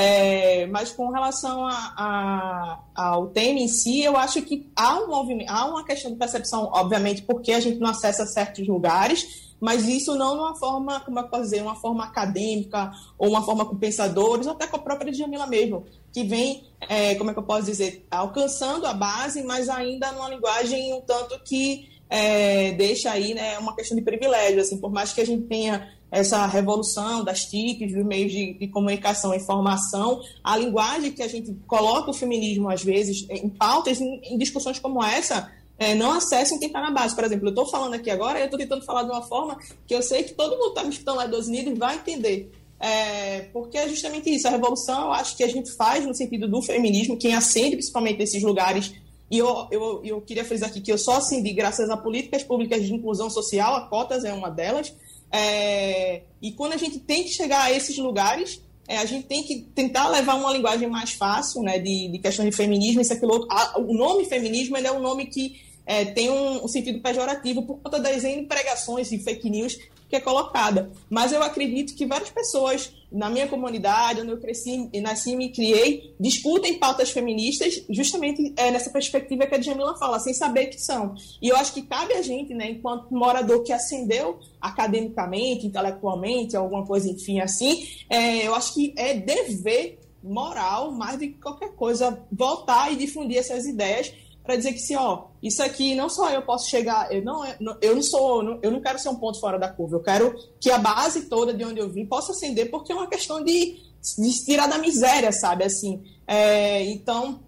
[0.00, 5.08] É, mas com relação a, a, ao tema em si, eu acho que há um
[5.08, 9.26] movimento, há uma questão de percepção, obviamente, porque a gente não acessa certos lugares,
[9.60, 13.44] mas isso não de uma forma, como eu posso dizer, uma forma acadêmica ou uma
[13.44, 17.32] forma com pensadores, ou até com a própria Djamila mesmo, que vem, é, como é
[17.32, 22.70] que eu posso dizer, alcançando a base, mas ainda numa linguagem um tanto que é,
[22.70, 26.46] deixa aí né, uma questão de privilégio, assim, por mais que a gente tenha essa
[26.46, 31.54] revolução das TICs, dos meios de, de, comunicação e informação, a linguagem que a gente
[31.66, 36.58] coloca o feminismo, às vezes, em pautas, em, em discussões como essa, é, não acessem
[36.58, 37.14] quem está na base.
[37.14, 39.94] Por exemplo, eu estou falando aqui agora, eu estou tentando falar de uma forma que
[39.94, 42.50] eu sei que todo mundo está me escutando lá dos Unidos vai entender.
[42.80, 46.46] É, porque é justamente isso, a revolução eu acho que a gente faz no sentido
[46.46, 48.94] do feminismo, quem acende principalmente esses lugares
[49.30, 52.82] e eu, eu, eu queria frisar aqui que eu só acendi graças a políticas públicas
[52.84, 54.94] de inclusão social, a cotas é uma delas,
[55.30, 59.42] é, e quando a gente tem que chegar a esses lugares, é, a gente tem
[59.42, 63.32] que tentar levar uma linguagem mais fácil, né, de, de questão de feminismo, isso, aquilo
[63.32, 63.48] outro.
[63.76, 67.98] o nome feminismo é um nome que é, tem um, um, sentido pejorativo por conta
[67.98, 69.78] das pregações e fake news
[70.08, 70.90] que é colocada.
[71.10, 75.48] Mas eu acredito que várias pessoas na minha comunidade, onde eu cresci, nasci e me
[75.50, 80.80] criei, discutem pautas feministas justamente é, nessa perspectiva que a Jamila fala, sem saber que
[80.80, 81.14] são.
[81.40, 86.86] E eu acho que cabe a gente, né, enquanto morador que ascendeu academicamente, intelectualmente, alguma
[86.86, 92.22] coisa, enfim, assim, é, eu acho que é dever moral, mais do que qualquer coisa,
[92.30, 94.12] voltar e difundir essas ideias
[94.48, 97.44] para dizer que se, ó, isso aqui não só eu posso chegar, eu não,
[97.82, 100.70] eu não sou, eu não quero ser um ponto fora da curva, eu quero que
[100.70, 103.76] a base toda de onde eu vim possa ascender, porque é uma questão de,
[104.16, 106.02] de tirar da miséria, sabe, assim.
[106.26, 107.40] É, então,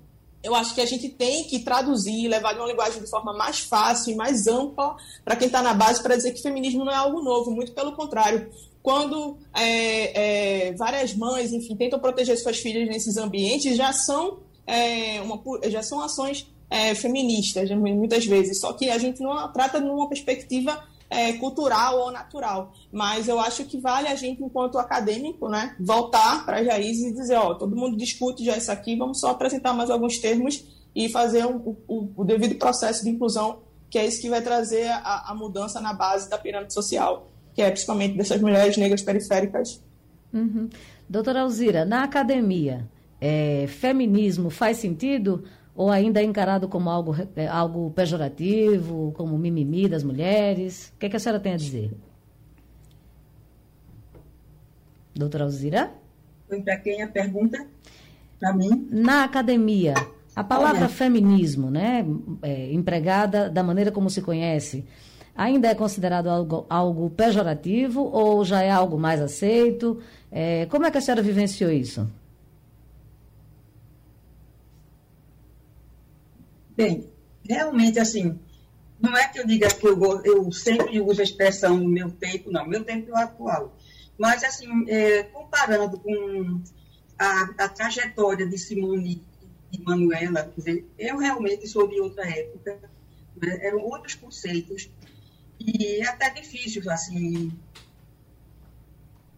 [0.43, 3.61] eu acho que a gente tem que traduzir, levar de uma linguagem de forma mais
[3.61, 4.95] fácil e mais ampla
[5.25, 7.93] para quem está na base, para dizer que feminismo não é algo novo, muito pelo
[7.93, 8.51] contrário.
[8.83, 15.19] Quando é, é, várias mães, enfim, tentam proteger suas filhas nesses ambientes, já são, é,
[15.23, 15.41] uma,
[15.71, 20.09] já são ações é, feministas, né, muitas vezes, só que a gente não trata numa
[20.09, 22.73] perspectiva é, cultural ou natural.
[22.93, 27.15] Mas eu acho que vale a gente, enquanto acadêmico, né, voltar para as raízes e
[27.15, 30.65] dizer, ó, todo mundo discute já isso aqui, vamos só apresentar mais alguns termos
[30.95, 33.59] e fazer um, o, o, devido processo de inclusão,
[33.91, 37.63] que é isso que vai trazer a, a, mudança na base da pirâmide social, que
[37.63, 39.83] é principalmente dessas mulheres negras periféricas.
[40.33, 40.69] Uhum.
[41.09, 42.89] Doutora Alzira, na academia,
[43.21, 45.45] é, feminismo faz sentido
[45.81, 50.93] ou ainda é encarado como algo, é, algo pejorativo, como mimimi das mulheres?
[50.95, 51.91] O que, é que a senhora tem a dizer?
[55.15, 55.91] Doutora Alzira?
[56.47, 57.67] Foi para quem a pergunta?
[58.39, 58.89] Para mim?
[58.91, 59.95] Na academia,
[60.37, 60.89] a palavra Olha.
[60.91, 62.05] feminismo, né,
[62.43, 64.85] é, empregada da maneira como se conhece,
[65.35, 69.99] ainda é considerado algo, algo pejorativo ou já é algo mais aceito?
[70.31, 72.07] É, como é que a senhora vivenciou isso?
[76.81, 77.13] Bem,
[77.47, 78.41] realmente, assim,
[78.99, 82.67] não é que eu diga que eu, eu sempre uso a expressão meu tempo, não,
[82.67, 83.77] meu tempo é o atual.
[84.17, 86.63] Mas, assim, é, comparando com
[87.19, 89.23] a, a, trajetória de Simone
[89.71, 92.81] e Manuela, dizer, eu realmente sou de outra época,
[93.37, 94.89] né, eram outros conceitos,
[95.61, 97.53] e é até difícil, assim,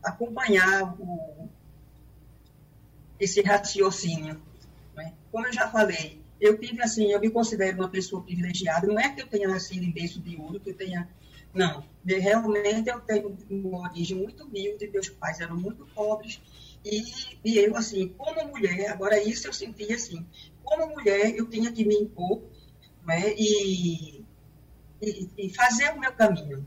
[0.01, 1.49] acompanhar o,
[3.19, 4.41] esse raciocínio.
[4.95, 5.13] Né?
[5.33, 8.89] Como eu já falei, eu tive assim, eu me considero uma pessoa privilegiada.
[8.89, 11.09] Não é que eu tenha nascido em berço de ouro, que eu tenha.
[11.55, 11.85] Não.
[12.05, 16.41] Realmente eu tenho uma origem muito humilde, meus pais eram muito pobres.
[16.85, 17.05] E,
[17.45, 20.27] e eu, assim, como mulher, agora isso eu senti assim,
[20.65, 22.43] como mulher eu tinha que me impor
[23.07, 24.25] né, e,
[25.01, 26.67] e, e fazer o meu caminho.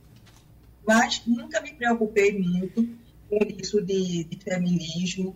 [0.87, 2.87] Mas nunca me preocupei muito
[3.29, 5.35] com isso de, de feminismo.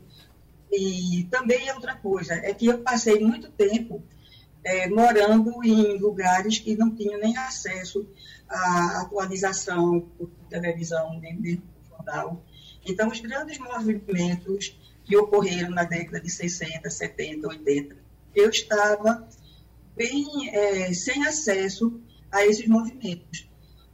[0.71, 4.01] E também é outra coisa, é que eu passei muito tempo
[4.63, 8.07] é, morando em lugares que não tinham nem acesso
[8.47, 12.43] à atualização por televisão, nem mesmo jornal.
[12.85, 17.95] Então, os grandes movimentos que ocorreram na década de 60, 70, 80,
[18.35, 19.27] eu estava
[19.95, 21.99] bem é, sem acesso
[22.31, 23.47] a esses movimentos.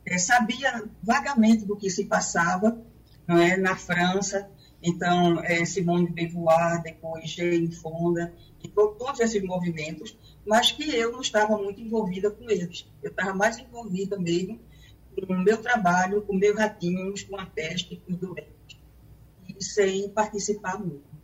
[0.05, 2.77] É, sabia vagamente do que se passava
[3.27, 4.49] não é, na França,
[4.85, 8.31] Então, é, Simone de Beauvoir, depois Jane Fonda,
[8.63, 10.15] e todos esses movimentos,
[10.45, 12.87] mas que eu não estava muito envolvida com eles.
[13.01, 14.59] Eu estava mais envolvida mesmo
[15.15, 18.77] com o meu trabalho, com meus ratinhos, com a peste, com os doentes,
[19.47, 21.15] e sem participar muito.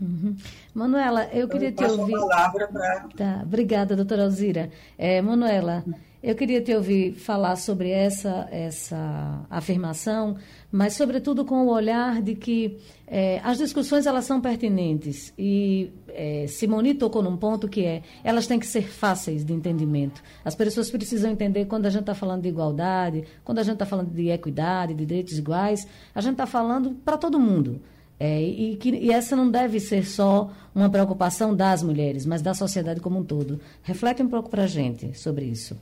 [0.00, 0.36] Uhum.
[0.74, 2.14] Manuela, eu queria então, te ouvir.
[2.14, 3.08] A palavra pra...
[3.16, 4.70] Tá, obrigada, doutora Alzira.
[4.98, 5.84] É, Manuela,
[6.22, 10.36] eu queria te ouvir falar sobre essa, essa afirmação,
[10.70, 16.46] mas sobretudo com o olhar de que é, as discussões elas são pertinentes e é,
[16.46, 20.22] Simone tocou num ponto que é elas têm que ser fáceis de entendimento.
[20.44, 23.86] As pessoas precisam entender quando a gente está falando de igualdade, quando a gente está
[23.86, 27.80] falando de equidade, de direitos iguais, a gente está falando para todo mundo.
[28.20, 32.54] É, e, que, e essa não deve ser só uma preocupação das mulheres, mas da
[32.54, 33.58] sociedade como um todo.
[33.82, 35.76] Reflete um pouco para a gente sobre isso.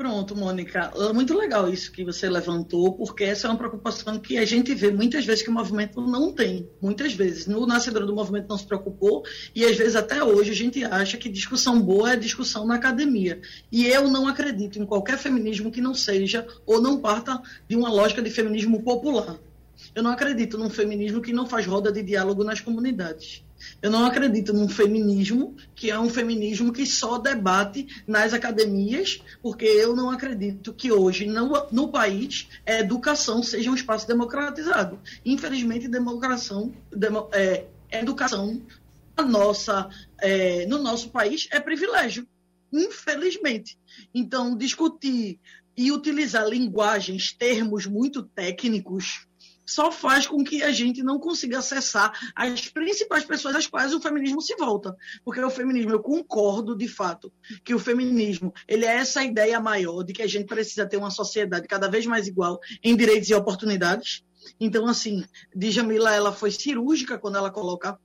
[0.00, 0.90] Pronto, Mônica.
[0.96, 4.74] É muito legal isso que você levantou, porque essa é uma preocupação que a gente
[4.74, 6.66] vê muitas vezes que o movimento não tem.
[6.80, 7.46] Muitas vezes.
[7.46, 9.22] No nascedor do movimento não se preocupou,
[9.54, 13.42] e às vezes até hoje a gente acha que discussão boa é discussão na academia.
[13.70, 17.38] E eu não acredito em qualquer feminismo que não seja ou não parta
[17.68, 19.36] de uma lógica de feminismo popular.
[19.94, 23.44] Eu não acredito num feminismo que não faz roda de diálogo nas comunidades.
[23.80, 29.64] Eu não acredito num feminismo que é um feminismo que só debate nas academias, porque
[29.64, 34.98] eu não acredito que hoje no, no país a educação seja um espaço democratizado.
[35.24, 38.60] Infelizmente, democração, demo, é, educação
[39.16, 39.88] a nossa,
[40.20, 42.26] é, no nosso país é privilégio.
[42.72, 43.78] Infelizmente.
[44.14, 45.38] Então, discutir
[45.76, 49.26] e utilizar linguagens, termos muito técnicos
[49.70, 54.00] só faz com que a gente não consiga acessar as principais pessoas às quais o
[54.00, 54.96] feminismo se volta.
[55.24, 57.32] Porque o feminismo, eu concordo de fato
[57.64, 61.10] que o feminismo ele é essa ideia maior de que a gente precisa ter uma
[61.10, 64.24] sociedade cada vez mais igual em direitos e oportunidades.
[64.58, 67.98] Então, assim, Djamila, ela foi cirúrgica quando ela coloca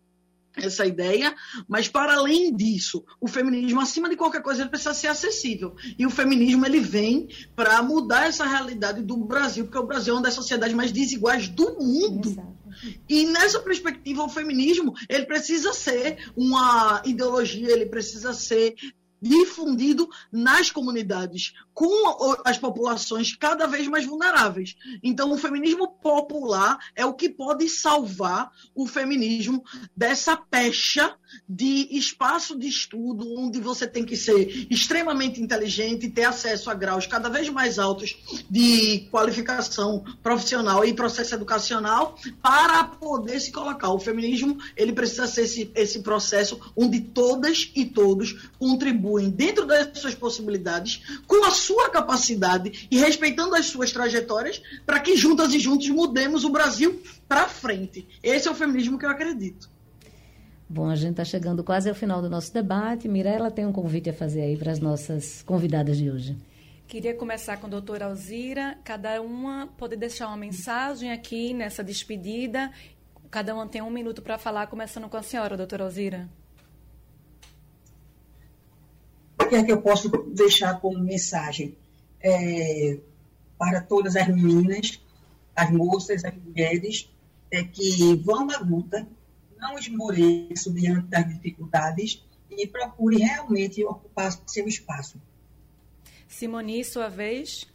[0.57, 1.33] essa ideia,
[1.67, 5.75] mas para além disso, o feminismo, acima de qualquer coisa, ele precisa ser acessível.
[5.97, 10.17] E o feminismo ele vem para mudar essa realidade do Brasil, porque o Brasil é
[10.17, 12.29] uma das sociedades mais desiguais do mundo.
[12.29, 12.55] Exato.
[13.07, 18.75] E nessa perspectiva, o feminismo ele precisa ser uma ideologia, ele precisa ser
[19.21, 24.75] difundido nas comunidades, com as populações cada vez mais vulneráveis.
[25.03, 29.63] Então, o feminismo popular é o que pode salvar o feminismo
[29.95, 31.15] dessa pecha
[31.49, 37.07] de espaço de estudo, onde você tem que ser extremamente inteligente, ter acesso a graus
[37.07, 38.15] cada vez mais altos
[38.49, 43.89] de qualificação profissional e processo educacional para poder se colocar.
[43.89, 49.97] O feminismo ele precisa ser esse, esse processo onde todas e todos contribuem dentro das
[49.97, 55.59] suas possibilidades, com a sua capacidade e respeitando as suas trajetórias, para que juntas e
[55.59, 58.07] juntos mudemos o Brasil para frente.
[58.23, 59.69] Esse é o feminismo que eu acredito.
[60.67, 63.07] Bom, a gente está chegando quase ao final do nosso debate.
[63.07, 66.35] Mirella tem um convite a fazer aí para as nossas convidadas de hoje.
[66.87, 68.77] Queria começar com a doutora Alzira.
[68.83, 72.71] Cada uma pode deixar uma mensagem aqui nessa despedida.
[73.29, 76.29] Cada uma tem um minuto para falar, começando com a senhora, doutora Alzira.
[79.45, 81.75] O que é que eu posso deixar como mensagem
[82.19, 82.97] é,
[83.59, 84.99] para todas as meninas,
[85.55, 87.07] as moças, as mulheres,
[87.51, 89.07] é que vão à luta,
[89.59, 95.21] não esmoreçam diante das dificuldades e procure realmente ocupar seu espaço.
[96.27, 97.67] Simoni, sua vez.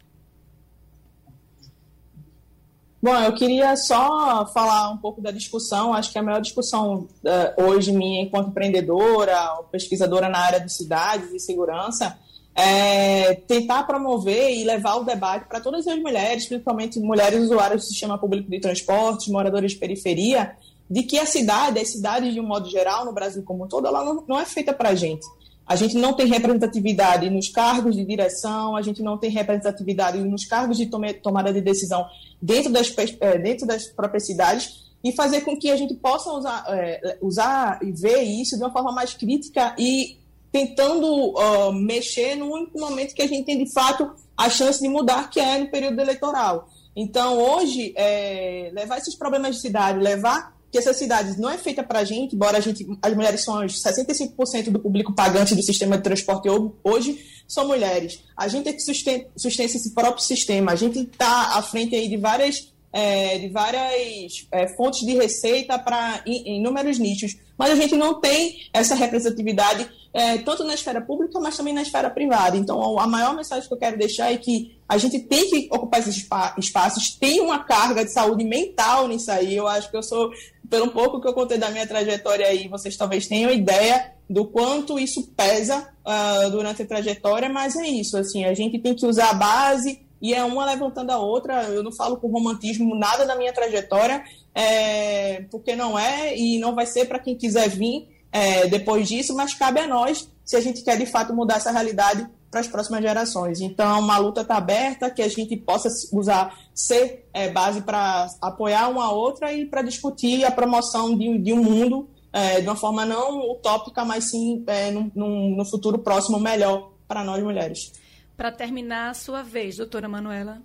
[3.01, 5.91] Bom, eu queria só falar um pouco da discussão.
[5.91, 9.35] Acho que a maior discussão uh, hoje minha, enquanto empreendedora,
[9.71, 12.15] pesquisadora na área de cidades e segurança,
[12.53, 17.87] é tentar promover e levar o debate para todas as mulheres, principalmente mulheres usuárias do
[17.87, 20.55] sistema público de transporte, moradores de periferia,
[20.87, 23.87] de que a cidade, as cidades de um modo geral, no Brasil como um todo,
[23.87, 25.25] ela não, não é feita para a gente.
[25.65, 30.45] A gente não tem representatividade nos cargos de direção, a gente não tem representatividade nos
[30.45, 32.05] cargos de tomada de decisão
[32.41, 36.65] dentro das, é, dentro das próprias cidades e fazer com que a gente possa usar,
[36.69, 40.17] é, usar e ver isso de uma forma mais crítica e
[40.51, 44.89] tentando uh, mexer no único momento que a gente tem de fato a chance de
[44.89, 46.67] mudar, que é no período eleitoral.
[46.95, 51.83] Então, hoje, é, levar esses problemas de cidade, levar que essas cidades não é feita
[51.83, 55.97] para a gente, embora a gente, as mulheres são 65% do público pagante do sistema
[55.97, 56.47] de transporte
[56.83, 58.23] hoje, são mulheres.
[58.37, 62.07] A gente é que sustenta, sustenta esse próprio sistema, a gente está à frente aí
[62.07, 67.95] de várias, é, de várias é, fontes de receita para inúmeros nichos, mas a gente
[67.95, 72.57] não tem essa representatividade é, tanto na esfera pública, mas também na esfera privada.
[72.57, 76.01] Então, a maior mensagem que eu quero deixar é que a gente tem que ocupar
[76.01, 79.55] esses espaços, tem uma carga de saúde mental nisso aí.
[79.55, 80.29] Eu acho que eu sou,
[80.69, 84.99] pelo pouco que eu contei da minha trajetória aí, vocês talvez tenham ideia do quanto
[84.99, 89.29] isso pesa uh, durante a trajetória, mas é isso, assim, a gente tem que usar
[89.29, 91.63] a base e é uma levantando a outra.
[91.63, 96.75] Eu não falo com romantismo nada da minha trajetória, é, porque não é e não
[96.75, 100.61] vai ser para quem quiser vir é, depois disso, mas cabe a nós se a
[100.61, 103.61] gente quer de fato mudar essa realidade para as próximas gerações.
[103.61, 108.89] Então, uma luta está aberta, que a gente possa usar, ser é, base para apoiar
[108.89, 112.75] uma a outra e para discutir a promoção de, de um mundo é, de uma
[112.75, 117.91] forma não utópica, mas sim é, no, no futuro próximo melhor para nós mulheres.
[118.35, 120.61] Para terminar, a sua vez, doutora Manuela.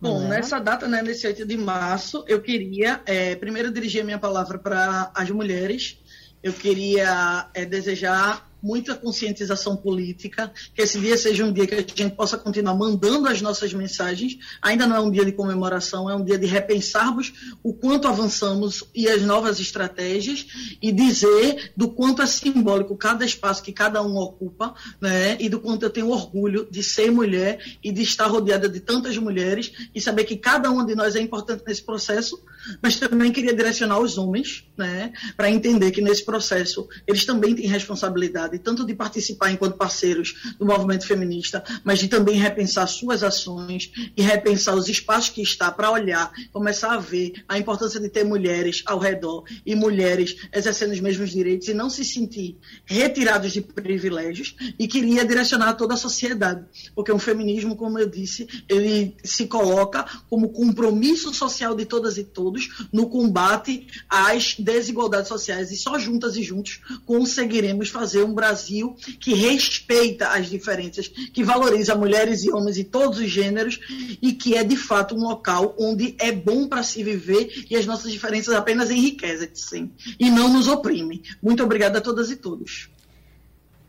[0.00, 4.18] Bom, nessa data, né, nesse 8 de março, eu queria é, primeiro dirigir a minha
[4.18, 5.98] palavra para as mulheres.
[6.42, 11.78] Eu queria é, desejar muita conscientização política, que esse dia seja um dia que a
[11.78, 14.38] gente possa continuar mandando as nossas mensagens.
[14.60, 17.32] Ainda não é um dia de comemoração, é um dia de repensarmos
[17.62, 20.46] o quanto avançamos e as novas estratégias
[20.80, 25.36] e dizer do quanto é simbólico cada espaço que cada um ocupa, né?
[25.38, 29.16] E do quanto eu tenho orgulho de ser mulher e de estar rodeada de tantas
[29.16, 32.42] mulheres e saber que cada uma de nós é importante nesse processo,
[32.82, 35.12] mas também queria direcionar os homens, né?
[35.36, 40.66] Para entender que nesse processo eles também têm responsabilidade tanto de participar enquanto parceiros do
[40.66, 45.90] movimento feminista, mas de também repensar suas ações e repensar os espaços que está para
[45.90, 51.00] olhar, começar a ver a importância de ter mulheres ao redor e mulheres exercendo os
[51.00, 56.64] mesmos direitos e não se sentir retirados de privilégios e queria direcionar toda a sociedade,
[56.94, 62.24] porque o feminismo, como eu disse, ele se coloca como compromisso social de todas e
[62.24, 68.94] todos no combate às desigualdades sociais e só juntas e juntos conseguiremos fazer um Brasil
[69.18, 73.80] que respeita as diferenças, que valoriza mulheres e homens e todos os gêneros
[74.22, 77.86] e que é de fato um local onde é bom para se viver e as
[77.86, 81.22] nossas diferenças apenas enriquecem sim, e não nos oprimem.
[81.42, 82.88] Muito obrigada a todas e todos.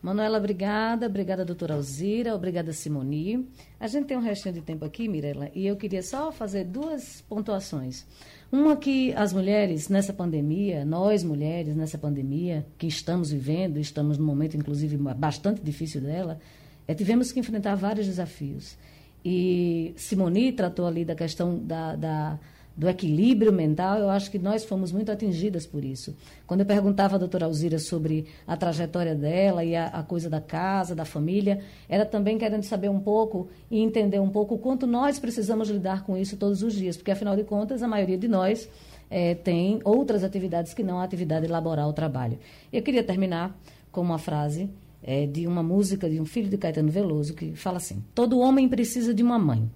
[0.01, 1.07] Manuela, obrigada.
[1.07, 2.35] Obrigada, doutora Alzira.
[2.35, 3.47] Obrigada, Simoni.
[3.79, 7.21] A gente tem um restinho de tempo aqui, Mirella, e eu queria só fazer duas
[7.27, 8.05] pontuações.
[8.51, 14.25] Uma que as mulheres nessa pandemia, nós mulheres nessa pandemia que estamos vivendo, estamos num
[14.25, 16.39] momento inclusive bastante difícil dela,
[16.87, 18.77] é, tivemos que enfrentar vários desafios.
[19.25, 22.39] E Simoni tratou ali da questão da, da
[22.77, 26.15] do equilíbrio mental, eu acho que nós fomos muito atingidas por isso.
[26.45, 30.39] Quando eu perguntava à doutora Alzira sobre a trajetória dela e a, a, coisa da
[30.39, 31.59] casa, da família,
[31.89, 36.03] era também querendo saber um pouco e entender um pouco o quanto nós precisamos lidar
[36.03, 38.69] com isso todos os dias, porque afinal de contas a maioria de nós
[39.09, 42.37] é, tem outras atividades que não a atividade laboral, o trabalho.
[42.71, 43.57] Eu queria terminar
[43.91, 44.69] com uma frase
[45.01, 48.69] é, de uma música de um filho de Caetano Veloso que fala assim: Todo homem
[48.69, 49.67] precisa de uma mãe.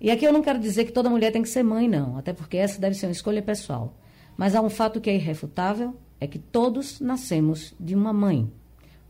[0.00, 2.32] E aqui eu não quero dizer que toda mulher tem que ser mãe, não, até
[2.32, 3.96] porque essa deve ser uma escolha pessoal.
[4.36, 8.50] Mas há um fato que é irrefutável, é que todos nascemos de uma mãe.